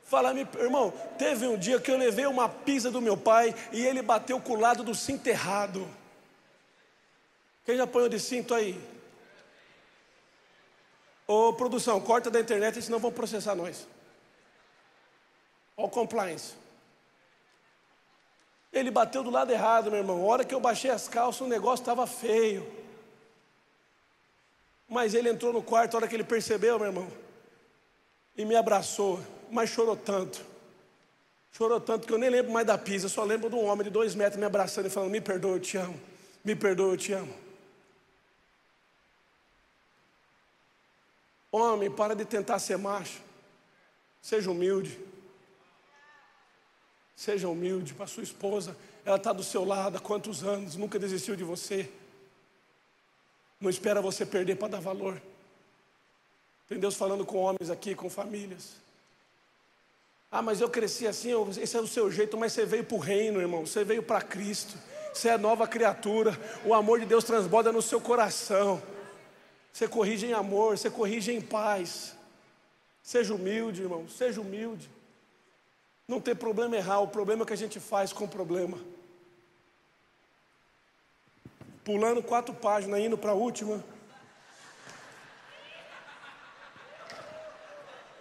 Fala, 0.03 0.33
irmão, 0.39 0.91
teve 1.17 1.45
um 1.47 1.57
dia 1.57 1.81
que 1.81 1.91
eu 1.91 1.97
levei 1.97 2.25
uma 2.25 2.47
pizza 2.47 2.89
do 2.89 3.01
meu 3.01 3.17
pai 3.17 3.53
e 3.73 3.85
ele 3.85 4.01
bateu 4.01 4.39
com 4.39 4.53
o 4.53 4.59
lado 4.59 4.81
do 4.81 4.95
cinto 4.95 5.27
errado. 5.27 5.85
Quem 7.65 7.75
já 7.75 7.83
apanhou 7.83 8.07
de 8.07 8.17
cinto 8.17 8.53
aí? 8.55 8.81
Ô 11.27 11.51
produção, 11.53 11.99
corta 11.99 12.31
da 12.31 12.39
internet, 12.39 12.81
senão 12.81 12.99
vão 12.99 13.11
processar 13.11 13.53
nós. 13.53 13.85
Ó 15.75 15.89
compliance. 15.89 16.66
Ele 18.71 18.91
bateu 18.91 19.23
do 19.23 19.29
lado 19.29 19.51
errado, 19.51 19.89
meu 19.89 19.99
irmão. 19.99 20.21
A 20.21 20.25
hora 20.25 20.45
que 20.45 20.53
eu 20.53 20.59
baixei 20.59 20.91
as 20.91 21.07
calças, 21.07 21.41
o 21.41 21.49
negócio 21.49 21.81
estava 21.81 22.05
feio. 22.05 22.65
Mas 24.87 25.13
ele 25.13 25.29
entrou 25.29 25.51
no 25.51 25.63
quarto, 25.63 25.95
a 25.95 25.97
hora 25.97 26.07
que 26.07 26.15
ele 26.15 26.23
percebeu, 26.23 26.77
meu 26.77 26.87
irmão, 26.87 27.07
e 28.37 28.45
me 28.45 28.55
abraçou 28.55 29.19
mas 29.51 29.69
chorou 29.69 29.95
tanto. 29.95 30.45
Chorou 31.51 31.79
tanto 31.79 32.05
que 32.05 32.13
eu 32.13 32.17
nem 32.17 32.29
lembro 32.29 32.51
mais 32.51 32.67
da 32.67 32.77
pisa, 32.77 33.09
só 33.09 33.23
lembro 33.23 33.49
de 33.49 33.55
um 33.55 33.65
homem 33.65 33.85
de 33.85 33.89
dois 33.89 34.13
metros 34.13 34.39
me 34.39 34.45
abraçando 34.45 34.87
e 34.87 34.89
falando: 34.89 35.11
Me 35.11 35.21
perdoa, 35.21 35.55
eu 35.55 35.59
te 35.59 35.77
amo. 35.77 35.99
Me 36.43 36.55
perdoa, 36.55 36.93
eu 36.93 36.97
te 36.97 37.13
amo. 37.13 37.33
Homem, 41.51 41.89
para 41.89 42.15
de 42.15 42.25
tentar 42.25 42.59
ser 42.59 42.77
macho. 42.77 43.21
Seja 44.21 44.51
humilde. 44.51 44.99
Seja 47.17 47.49
humilde 47.49 47.95
para 47.95 48.05
sua 48.05 48.21
esposa. 48.21 48.77
Ela 49.03 49.17
está 49.17 49.33
do 49.33 49.43
seu 49.43 49.65
lado 49.65 49.97
há 49.97 49.99
quantos 49.99 50.43
anos, 50.43 50.75
nunca 50.75 50.99
desistiu 50.99 51.35
de 51.35 51.43
você. 51.43 51.89
Não 53.59 53.71
espera 53.71 53.99
você 54.03 54.23
perder 54.23 54.55
para 54.55 54.67
dar 54.67 54.79
valor. 54.79 55.19
Tem 56.69 56.79
Deus 56.79 56.95
falando 56.95 57.25
com 57.25 57.39
homens 57.39 57.71
aqui, 57.71 57.95
com 57.95 58.07
famílias. 58.07 58.75
Ah, 60.31 60.43
mas 60.43 60.61
eu 60.61 60.69
cresci 60.69 61.07
assim, 61.07 61.31
esse 61.59 61.75
é 61.75 61.79
o 61.79 61.87
seu 61.87 62.11
jeito, 62.11 62.37
mas 62.37 62.53
você 62.53 62.65
veio 62.65 62.83
para 62.83 62.95
o 62.95 62.99
reino, 62.99 63.41
irmão, 63.41 63.65
você 63.65 63.83
veio 63.83 64.03
para 64.03 64.21
Cristo, 64.21 64.77
você 65.11 65.29
é 65.29 65.37
nova 65.37 65.65
criatura, 65.67 66.37
o 66.63 66.73
amor 66.73 66.99
de 66.99 67.05
Deus 67.07 67.23
transborda 67.23 67.71
no 67.71 67.81
seu 67.81 67.99
coração. 67.99 68.79
Você 69.73 69.87
corrige 69.87 70.27
em 70.27 70.33
amor, 70.33 70.77
você 70.77 70.91
corrige 70.91 71.31
em 71.31 71.41
paz. 71.41 72.13
Seja 73.01 73.33
humilde, 73.33 73.81
irmão, 73.81 74.07
seja 74.07 74.39
humilde. 74.39 74.87
Não 76.07 76.21
tem 76.21 76.33
problema 76.33 76.77
errar, 76.77 77.01
o 77.01 77.07
problema 77.07 77.43
é 77.43 77.45
que 77.45 77.51
a 77.51 77.57
gente 77.57 77.81
faz 77.81 78.13
com 78.13 78.23
o 78.23 78.29
problema. 78.29 78.77
Pulando 81.83 82.23
quatro 82.23 82.53
páginas, 82.53 83.01
indo 83.01 83.17
para 83.17 83.31
a 83.31 83.35
última. 83.35 83.83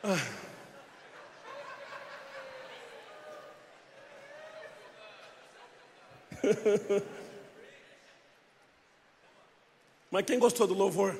Ah. 0.03 0.16
Mas 10.11 10.24
quem 10.24 10.41
gostou 10.41 10.66
do 10.66 10.74
louvor? 10.74 11.16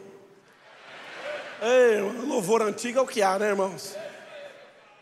Ei, 1.62 2.01
louvor 2.27 2.62
antigo 2.62 2.99
é 2.99 3.03
o 3.03 3.07
que 3.07 3.23
há, 3.23 3.39
né, 3.39 3.51
irmãos? 3.51 3.97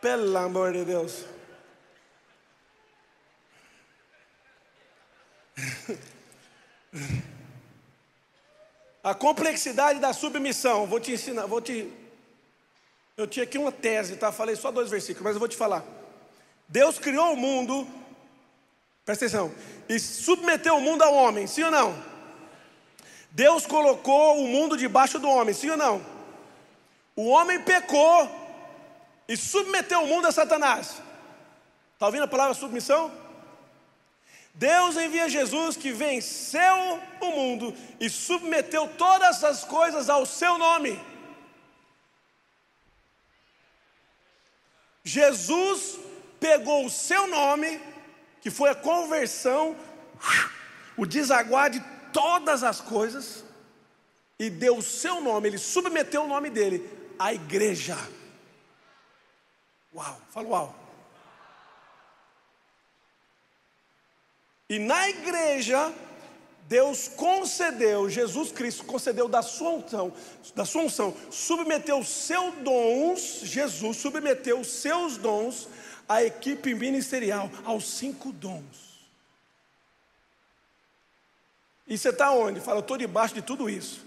Pelo 0.01 0.37
amor 0.37 0.73
de 0.73 0.85
Deus. 0.85 1.34
A 9.03 9.14
complexidade 9.14 9.99
da 10.01 10.12
submissão, 10.12 10.86
vou 10.86 10.99
te 10.99 11.12
ensinar, 11.12 11.47
vou 11.47 11.61
te. 11.61 11.92
Eu 13.16 13.26
tinha 13.26 13.45
aqui 13.45 13.59
uma 13.59 13.70
tese, 13.70 14.16
tá? 14.16 14.32
Falei 14.32 14.57
só 14.57 14.70
dois 14.70 14.90
versículos, 14.90 15.24
mas 15.24 15.34
eu 15.34 15.38
vou 15.38 15.49
te 15.49 15.57
falar. 15.57 15.84
Deus 16.66 16.99
criou 16.99 17.34
o 17.34 17.36
mundo, 17.36 17.86
presta 19.05 19.26
atenção, 19.26 19.53
e 19.88 19.99
submeteu 19.99 20.76
o 20.76 20.80
mundo 20.80 21.03
ao 21.03 21.14
homem, 21.14 21.47
sim 21.47 21.62
ou 21.62 21.70
não? 21.70 21.95
Deus 23.30 23.66
colocou 23.66 24.42
o 24.42 24.49
mundo 24.49 24.76
debaixo 24.76 25.18
do 25.18 25.28
homem, 25.28 25.55
sim 25.55 25.70
ou 25.70 25.76
não? 25.76 26.05
O 27.14 27.28
homem 27.28 27.61
pecou 27.61 28.30
e 29.28 29.36
submeteu 29.36 30.03
o 30.03 30.07
mundo 30.07 30.26
a 30.26 30.32
Satanás. 30.32 31.03
Está 31.92 32.07
ouvindo 32.07 32.24
a 32.24 32.28
palavra 32.28 32.55
submissão? 32.55 33.24
Deus 34.55 34.97
envia 34.97 35.29
Jesus 35.29 35.77
que 35.77 35.91
venceu 35.91 37.01
o 37.21 37.31
mundo 37.33 37.77
e 37.99 38.09
submeteu 38.09 38.87
todas 38.97 39.43
as 39.43 39.65
coisas 39.65 40.09
ao 40.09 40.25
seu 40.25 40.57
nome. 40.57 41.01
Jesus 45.03 45.99
pegou 46.39 46.87
o 46.87 46.91
seu 46.91 47.27
nome, 47.27 47.81
que 48.41 48.51
foi 48.51 48.71
a 48.71 48.75
conversão, 48.75 49.77
o 50.97 51.05
desaguar 51.05 51.69
de 51.69 51.83
todas 52.13 52.63
as 52.63 52.81
coisas, 52.81 53.45
e 54.39 54.49
deu 54.49 54.79
o 54.79 54.83
seu 54.83 55.21
nome, 55.21 55.49
ele 55.49 55.59
submeteu 55.59 56.25
o 56.25 56.29
nome 56.29 56.49
dele 56.49 56.89
à 57.19 57.35
igreja. 57.35 57.97
Uau, 59.93 60.21
fala 60.31 60.49
uau. 60.49 60.84
E 64.69 64.79
na 64.79 65.09
igreja, 65.09 65.93
Deus 66.67 67.09
concedeu, 67.09 68.09
Jesus 68.09 68.51
Cristo 68.51 68.85
concedeu 68.85 69.29
da 69.29 69.43
sua 69.43 69.71
unção, 69.71 70.12
da 70.55 70.65
sua 70.65 70.83
unção, 70.83 71.15
submeteu 71.31 72.03
seus 72.03 72.55
dons, 72.57 73.41
Jesus 73.43 73.99
submeteu 73.99 74.65
seus 74.65 75.19
dons 75.19 75.69
à 76.09 76.25
equipe 76.25 76.75
ministerial, 76.75 77.51
aos 77.65 77.87
cinco 77.87 78.33
dons. 78.33 78.95
E 81.87 81.99
você 81.99 82.09
está 82.09 82.31
onde? 82.31 82.61
Fala, 82.61 82.79
eu 82.79 82.81
estou 82.81 82.97
debaixo 82.97 83.35
de 83.35 83.43
tudo 83.43 83.69
isso. 83.69 84.05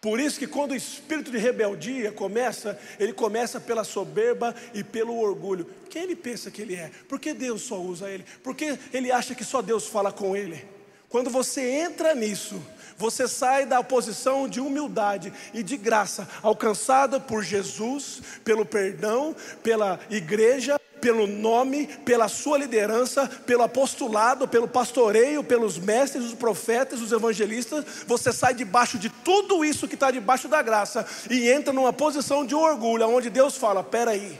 Por 0.00 0.18
isso 0.18 0.38
que 0.38 0.46
quando 0.46 0.70
o 0.70 0.76
espírito 0.76 1.30
de 1.30 1.36
rebeldia 1.36 2.10
começa, 2.10 2.78
ele 2.98 3.12
começa 3.12 3.60
pela 3.60 3.84
soberba 3.84 4.54
e 4.72 4.82
pelo 4.82 5.18
orgulho. 5.18 5.66
Quem 5.90 6.04
ele 6.04 6.16
pensa 6.16 6.50
que 6.50 6.62
ele 6.62 6.74
é? 6.74 6.90
Por 7.06 7.20
que 7.20 7.34
Deus 7.34 7.62
só 7.62 7.78
usa 7.78 8.08
ele? 8.08 8.24
Por 8.42 8.54
que 8.56 8.78
ele 8.94 9.12
acha 9.12 9.34
que 9.34 9.44
só 9.44 9.60
Deus 9.60 9.86
fala 9.86 10.10
com 10.10 10.34
ele? 10.34 10.66
Quando 11.10 11.28
você 11.28 11.60
entra 11.68 12.14
nisso, 12.14 12.62
você 12.96 13.28
sai 13.28 13.66
da 13.66 13.82
posição 13.82 14.48
de 14.48 14.60
humildade 14.60 15.32
e 15.52 15.62
de 15.62 15.76
graça, 15.76 16.26
alcançada 16.40 17.18
por 17.18 17.42
Jesus, 17.42 18.22
pelo 18.44 18.64
perdão, 18.64 19.34
pela 19.62 20.00
igreja, 20.08 20.79
pelo 21.00 21.26
nome, 21.26 21.86
pela 22.04 22.28
sua 22.28 22.58
liderança, 22.58 23.26
pelo 23.46 23.62
apostolado, 23.62 24.46
pelo 24.46 24.68
pastoreio, 24.68 25.42
pelos 25.42 25.78
mestres, 25.78 26.24
os 26.24 26.34
profetas, 26.34 27.00
os 27.00 27.12
evangelistas, 27.12 27.84
você 28.06 28.32
sai 28.32 28.54
debaixo 28.54 28.98
de 28.98 29.08
tudo 29.08 29.64
isso 29.64 29.88
que 29.88 29.94
está 29.94 30.10
debaixo 30.10 30.48
da 30.48 30.62
graça 30.62 31.06
e 31.30 31.50
entra 31.50 31.72
numa 31.72 31.92
posição 31.92 32.44
de 32.44 32.54
orgulho, 32.54 33.08
onde 33.08 33.30
Deus 33.30 33.56
fala: 33.56 33.82
peraí. 33.82 34.38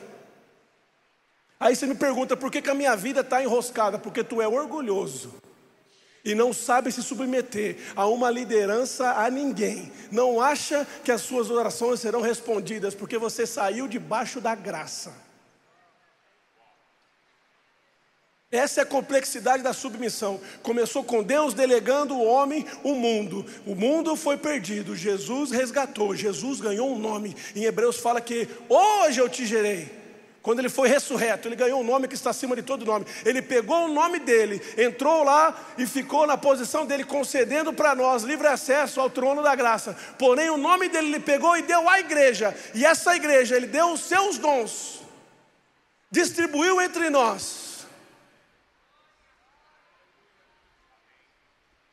Aí 1.58 1.76
você 1.76 1.86
me 1.86 1.94
pergunta 1.94 2.36
por 2.36 2.50
que, 2.50 2.62
que 2.62 2.70
a 2.70 2.74
minha 2.74 2.96
vida 2.96 3.20
está 3.20 3.42
enroscada? 3.42 3.98
Porque 3.98 4.24
tu 4.24 4.40
é 4.40 4.48
orgulhoso 4.48 5.34
e 6.24 6.34
não 6.34 6.52
sabe 6.52 6.92
se 6.92 7.02
submeter 7.02 7.76
a 7.96 8.06
uma 8.06 8.30
liderança 8.30 9.12
a 9.12 9.30
ninguém, 9.30 9.90
não 10.11 10.40
acha 10.40 10.86
que 11.04 11.11
as 11.11 11.22
suas 11.22 11.50
orações 11.50 12.00
serão 12.00 12.20
respondidas, 12.20 12.94
porque 12.94 13.18
você 13.18 13.46
saiu 13.46 13.88
debaixo 13.88 14.40
da 14.40 14.54
graça. 14.54 15.29
Essa 18.53 18.80
é 18.80 18.82
a 18.82 18.86
complexidade 18.86 19.62
da 19.62 19.72
submissão. 19.72 20.40
Começou 20.61 21.05
com 21.05 21.22
Deus 21.22 21.55
delegando 21.55 22.14
o 22.14 22.24
homem 22.24 22.66
o 22.82 22.94
mundo. 22.96 23.46
O 23.64 23.76
mundo 23.76 24.16
foi 24.16 24.36
perdido, 24.36 24.96
Jesus 24.96 25.53
resgatou, 25.53 26.16
Jesus 26.16 26.61
ganhou 26.61 26.92
um 26.92 26.98
nome. 26.98 27.36
Em 27.55 27.62
Hebreus 27.62 27.98
fala 27.98 28.20
que 28.20 28.48
hoje 28.68 29.20
eu 29.20 29.28
te 29.28 29.46
gerei. 29.46 30.01
Quando 30.42 30.59
ele 30.59 30.70
foi 30.70 30.88
ressurreto, 30.88 31.46
ele 31.46 31.55
ganhou 31.55 31.80
um 31.80 31.84
nome 31.84 32.09
que 32.09 32.14
está 32.14 32.30
acima 32.30 32.57
de 32.57 32.62
todo 32.62 32.84
nome. 32.84 33.07
Ele 33.24 33.40
pegou 33.40 33.84
o 33.84 33.92
nome 33.92 34.18
dele, 34.18 34.61
entrou 34.76 35.22
lá 35.22 35.55
e 35.78 35.86
ficou 35.86 36.26
na 36.26 36.36
posição 36.36 36.84
dele, 36.84 37.05
concedendo 37.05 37.72
para 37.72 37.94
nós 37.94 38.24
livre 38.24 38.48
acesso 38.48 39.01
ao 39.01 39.11
trono 39.11 39.42
da 39.42 39.55
graça. 39.55 39.96
Porém, 40.18 40.51
o 40.51 40.57
nome 40.57 40.88
dele 40.88 41.09
ele 41.09 41.20
pegou 41.20 41.57
e 41.57 41.62
deu 41.62 41.88
à 41.88 42.01
igreja. 42.01 42.57
E 42.74 42.84
essa 42.84 43.14
igreja, 43.14 43.55
ele 43.55 43.66
deu 43.66 43.92
os 43.92 44.01
seus 44.01 44.38
dons, 44.38 45.03
distribuiu 46.11 46.80
entre 46.80 47.11
nós. 47.11 47.69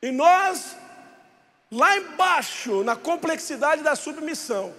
E 0.00 0.10
nós, 0.10 0.76
lá 1.70 1.96
embaixo, 1.96 2.84
na 2.84 2.94
complexidade 2.94 3.82
da 3.82 3.96
submissão, 3.96 4.74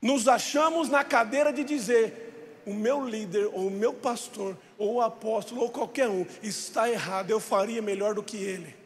nos 0.00 0.28
achamos 0.28 0.88
na 0.88 1.04
cadeira 1.04 1.52
de 1.52 1.62
dizer: 1.62 2.60
o 2.64 2.72
meu 2.72 3.06
líder, 3.06 3.46
ou 3.46 3.66
o 3.66 3.70
meu 3.70 3.92
pastor, 3.92 4.56
ou 4.76 4.94
o 4.94 5.02
apóstolo, 5.02 5.62
ou 5.62 5.70
qualquer 5.70 6.08
um, 6.08 6.26
está 6.42 6.90
errado, 6.90 7.30
eu 7.30 7.40
faria 7.40 7.82
melhor 7.82 8.14
do 8.14 8.22
que 8.22 8.36
ele. 8.36 8.76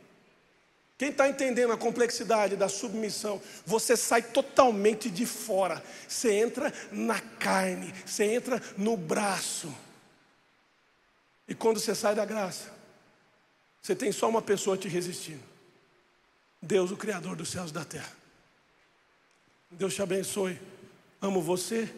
Quem 0.98 1.10
está 1.10 1.28
entendendo 1.28 1.72
a 1.72 1.76
complexidade 1.76 2.54
da 2.54 2.68
submissão, 2.68 3.42
você 3.66 3.96
sai 3.96 4.22
totalmente 4.22 5.10
de 5.10 5.26
fora, 5.26 5.82
você 6.06 6.32
entra 6.32 6.72
na 6.92 7.18
carne, 7.18 7.92
você 8.06 8.24
entra 8.24 8.62
no 8.76 8.96
braço. 8.96 9.74
E 11.48 11.56
quando 11.56 11.80
você 11.80 11.92
sai 11.92 12.14
da 12.14 12.24
graça, 12.24 12.70
você 13.82 13.96
tem 13.96 14.12
só 14.12 14.28
uma 14.28 14.40
pessoa 14.40 14.78
te 14.78 14.88
resistindo: 14.88 15.42
Deus, 16.60 16.90
o 16.92 16.96
Criador 16.96 17.34
dos 17.34 17.50
céus 17.50 17.70
e 17.70 17.74
da 17.74 17.84
terra. 17.84 18.12
Deus 19.70 19.94
te 19.94 20.02
abençoe. 20.02 20.60
Amo 21.20 21.42
você 21.42 21.92